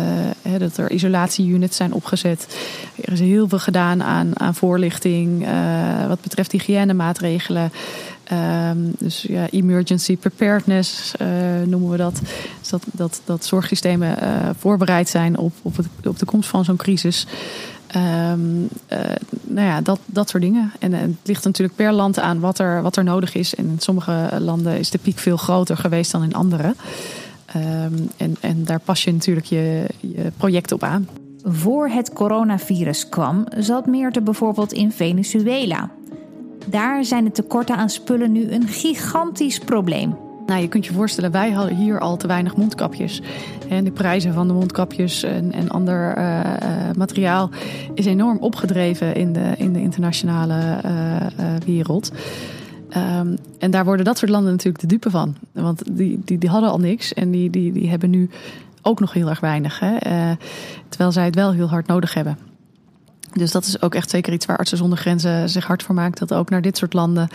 [0.42, 2.58] hè, dat er isolatieunits zijn opgezet.
[3.02, 7.72] Er is heel veel gedaan aan, aan voorlichting uh, wat betreft hygiënemaatregelen.
[8.70, 11.28] Um, dus ja, emergency preparedness uh,
[11.66, 12.22] noemen we dat.
[12.60, 14.18] Dus dat, dat, dat zorgsystemen
[14.60, 17.28] voorbereid zijn op, op, het, op de komst van zo'n crisis.
[17.96, 18.70] Um,
[19.44, 20.72] nou ja, dat, dat soort dingen.
[20.80, 23.56] En, en, het ligt natuurlijk per land aan wat er, wat er nodig is.
[23.56, 26.76] En in sommige landen is de piek veel groter geweest dan in andere.
[27.56, 31.08] Um, en, en daar pas je natuurlijk je, je project op aan.
[31.44, 35.90] Voor het coronavirus kwam, zat Meerte bijvoorbeeld in Venezuela.
[36.66, 40.16] Daar zijn de tekorten aan spullen nu een gigantisch probleem.
[40.46, 43.22] Nou, je kunt je voorstellen, wij hadden hier al te weinig mondkapjes.
[43.70, 47.50] En de prijzen van de mondkapjes en, en ander uh, uh, materiaal
[47.94, 52.12] is enorm opgedreven in de, in de internationale uh, wereld.
[53.20, 55.36] Um, en daar worden dat soort landen natuurlijk de dupe van.
[55.52, 58.30] Want die, die, die hadden al niks en die, die, die hebben nu
[58.82, 59.80] ook nog heel erg weinig.
[59.80, 59.98] Hè?
[60.90, 62.38] terwijl zij het wel heel hard nodig hebben.
[63.34, 66.20] Dus dat is ook echt zeker iets waar Artsen zonder Grenzen zich hard voor maakt.
[66.20, 67.28] Dat ook naar dit soort landen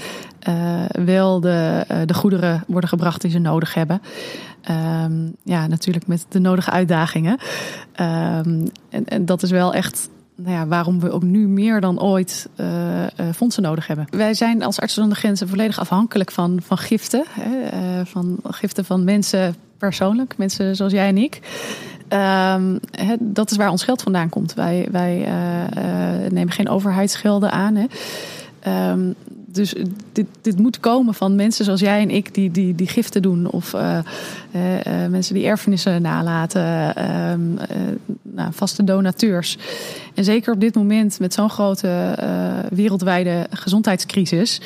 [0.49, 4.03] uh, wel de, uh, de goederen worden gebracht die ze nodig hebben.
[5.05, 7.39] Um, ja, natuurlijk met de nodige uitdagingen.
[8.01, 12.01] Um, en, en dat is wel echt nou ja, waarom we ook nu meer dan
[12.01, 12.67] ooit uh,
[13.35, 14.07] fondsen nodig hebben.
[14.11, 17.25] Wij zijn als Artsen zonder Grenzen volledig afhankelijk van, van giften.
[17.31, 21.41] Hè, van giften van mensen persoonlijk, mensen zoals jij en ik.
[22.91, 24.55] He, dat is waar ons geld vandaan komt.
[24.55, 27.75] Wij, wij uh, nemen geen overheidsgelden aan.
[27.75, 27.87] Hè.
[28.93, 29.15] Um,
[29.47, 29.75] dus
[30.13, 33.51] dit, dit moet komen van mensen zoals jij en ik die, die, die giften doen.
[33.51, 33.99] Of uh,
[35.09, 36.95] mensen die erfenissen nalaten.
[37.31, 37.59] Um,
[38.23, 39.59] nou, vaste donateurs.
[40.15, 42.19] En zeker op dit moment met zo'n grote
[42.71, 44.61] wereldwijde gezondheidscrisis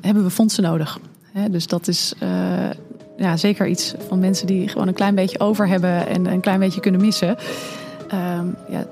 [0.00, 0.98] hebben we fondsen nodig.
[1.50, 2.14] Dus dat is
[3.18, 6.60] ja, zeker iets van mensen die gewoon een klein beetje over hebben en een klein
[6.60, 7.36] beetje kunnen missen.
[8.38, 8.84] Um, ja,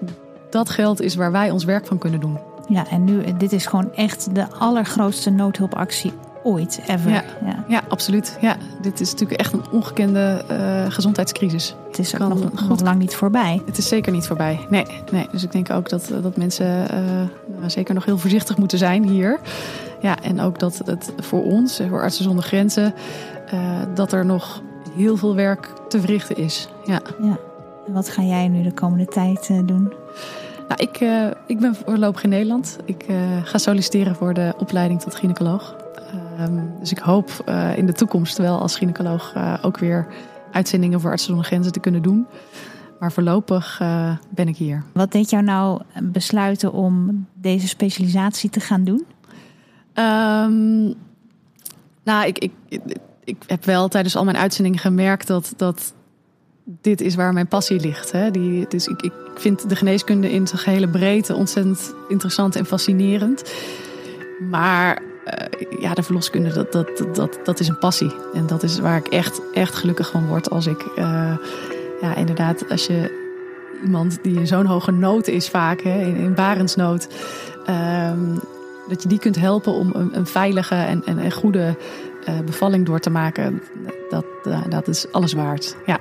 [0.51, 2.39] dat geld is waar wij ons werk van kunnen doen.
[2.69, 6.13] Ja, en nu, dit is gewoon echt de allergrootste noodhulpactie
[6.43, 7.11] ooit, ever.
[7.11, 7.65] Ja, ja.
[7.69, 8.39] ja absoluut.
[8.41, 11.75] Ja, dit is natuurlijk echt een ongekende uh, gezondheidscrisis.
[11.87, 13.63] Het is ook kan, nog, nog lang niet voorbij.
[13.67, 14.67] Het is zeker niet voorbij.
[14.71, 15.29] Nee, nee.
[15.33, 17.01] dus ik denk ook dat, dat mensen uh,
[17.59, 19.41] nou, zeker nog heel voorzichtig moeten zijn hier.
[20.01, 22.95] Ja, en ook dat het voor ons, voor Artsen zonder Grenzen,
[23.55, 24.63] uh, dat er nog
[24.97, 26.69] heel veel werk te verrichten is.
[26.85, 27.01] Ja.
[27.23, 27.39] ja.
[27.87, 29.93] En wat ga jij nu de komende tijd uh, doen?
[30.69, 32.77] Nou, ik, uh, ik ben voorlopig in Nederland.
[32.85, 33.05] Ik
[33.43, 35.77] ga solliciteren voor de opleiding tot gynaecoloog.
[36.41, 37.31] Um, dus ik hoop
[37.77, 40.07] in de toekomst wel als gynaecoloog ook weer
[40.53, 42.27] uitzendingen voor Artsen zonder Grenzen te kunnen doen.
[42.99, 43.81] Maar voorlopig
[44.31, 44.83] ben ik hier.
[44.93, 49.07] Wat deed jou nou besluiten om deze specialisatie te gaan doen?
[49.95, 50.95] Um,
[52.03, 52.53] nou, ik, ik,
[53.27, 55.95] ik heb wel tijdens al mijn uitzendingen gemerkt dat, dat
[56.65, 58.13] dit is waar mijn passie ligt.
[58.13, 58.31] Hè.
[58.31, 63.53] Die, dus ik, ik vind de geneeskunde in zijn gehele breedte ontzettend interessant en fascinerend.
[64.51, 68.13] Maar uh, ja, de verloskunde, dat, dat, dat, dat is een passie.
[68.35, 71.37] En dat is waar ik echt, echt gelukkig van word als ik, uh,
[72.01, 73.25] ja, inderdaad, als je
[73.85, 77.09] iemand die in zo'n hoge nood is vaak, hè, in, in barensnood,
[77.69, 78.41] um,
[78.89, 81.77] dat je die kunt helpen om een, een veilige en, en, goede
[82.45, 83.63] bevalling door te maken,
[84.09, 85.77] dat, uh, dat is alles waard.
[85.87, 85.99] Ja.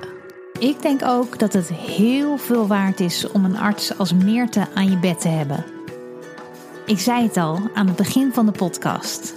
[0.58, 4.90] Ik denk ook dat het heel veel waard is om een arts als Meerte aan
[4.90, 5.64] je bed te hebben.
[6.86, 9.34] Ik zei het al aan het begin van de podcast.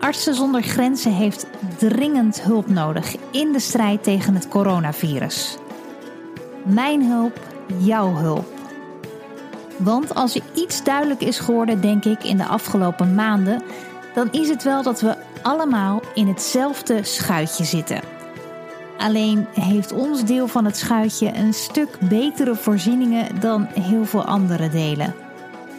[0.00, 1.46] Artsen zonder Grenzen heeft
[1.78, 5.56] dringend hulp nodig in de strijd tegen het coronavirus.
[6.64, 7.40] Mijn hulp,
[7.78, 8.46] jouw hulp.
[9.76, 13.62] Want als er iets duidelijk is geworden, denk ik, in de afgelopen maanden,
[14.14, 18.00] dan is het wel dat we allemaal in hetzelfde schuitje zitten.
[18.98, 24.68] Alleen heeft ons deel van het schuitje een stuk betere voorzieningen dan heel veel andere
[24.68, 25.14] delen.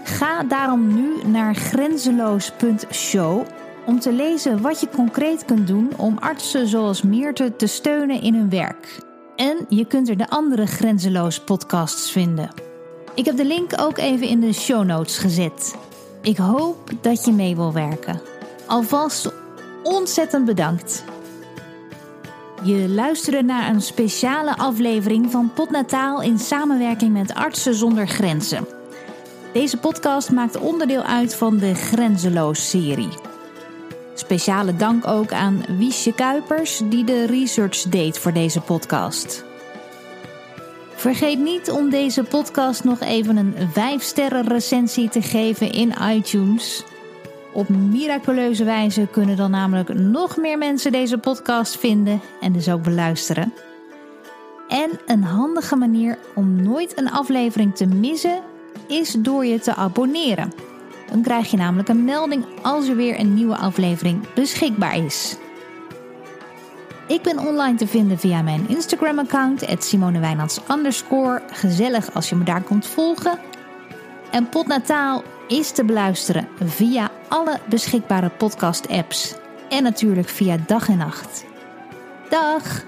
[0.03, 3.45] Ga daarom nu naar grenzeloos.show
[3.85, 8.33] om te lezen wat je concreet kunt doen om artsen zoals Meerte te steunen in
[8.33, 8.99] hun werk.
[9.35, 12.49] En je kunt er de andere Grenzeloos podcasts vinden.
[13.15, 15.75] Ik heb de link ook even in de show notes gezet.
[16.21, 18.21] Ik hoop dat je mee wil werken.
[18.67, 19.31] Alvast
[19.83, 21.03] ontzettend bedankt.
[22.63, 28.67] Je luisterde naar een speciale aflevering van Potnataal in samenwerking met Artsen zonder Grenzen.
[29.53, 33.09] Deze podcast maakt onderdeel uit van de Grenzeloos-serie.
[34.13, 39.43] Speciale dank ook aan Wiesje Kuipers, die de research deed voor deze podcast.
[40.95, 46.83] Vergeet niet om deze podcast nog even een 5-sterren recensie te geven in iTunes.
[47.53, 52.83] Op miraculeuze wijze kunnen dan namelijk nog meer mensen deze podcast vinden en dus ook
[52.83, 53.53] beluisteren.
[54.67, 58.41] En een handige manier om nooit een aflevering te missen
[58.87, 60.53] is door je te abonneren.
[61.11, 65.37] Dan krijg je namelijk een melding als er weer een nieuwe aflevering beschikbaar is.
[67.07, 70.59] Ik ben online te vinden via mijn Instagram-account, SimoneWijnands
[71.51, 73.39] Gezellig als je me daar komt volgen.
[74.31, 79.35] En Potnataal is te beluisteren via alle beschikbare podcast-apps.
[79.69, 81.45] En natuurlijk via dag en nacht.
[82.29, 82.85] Dag!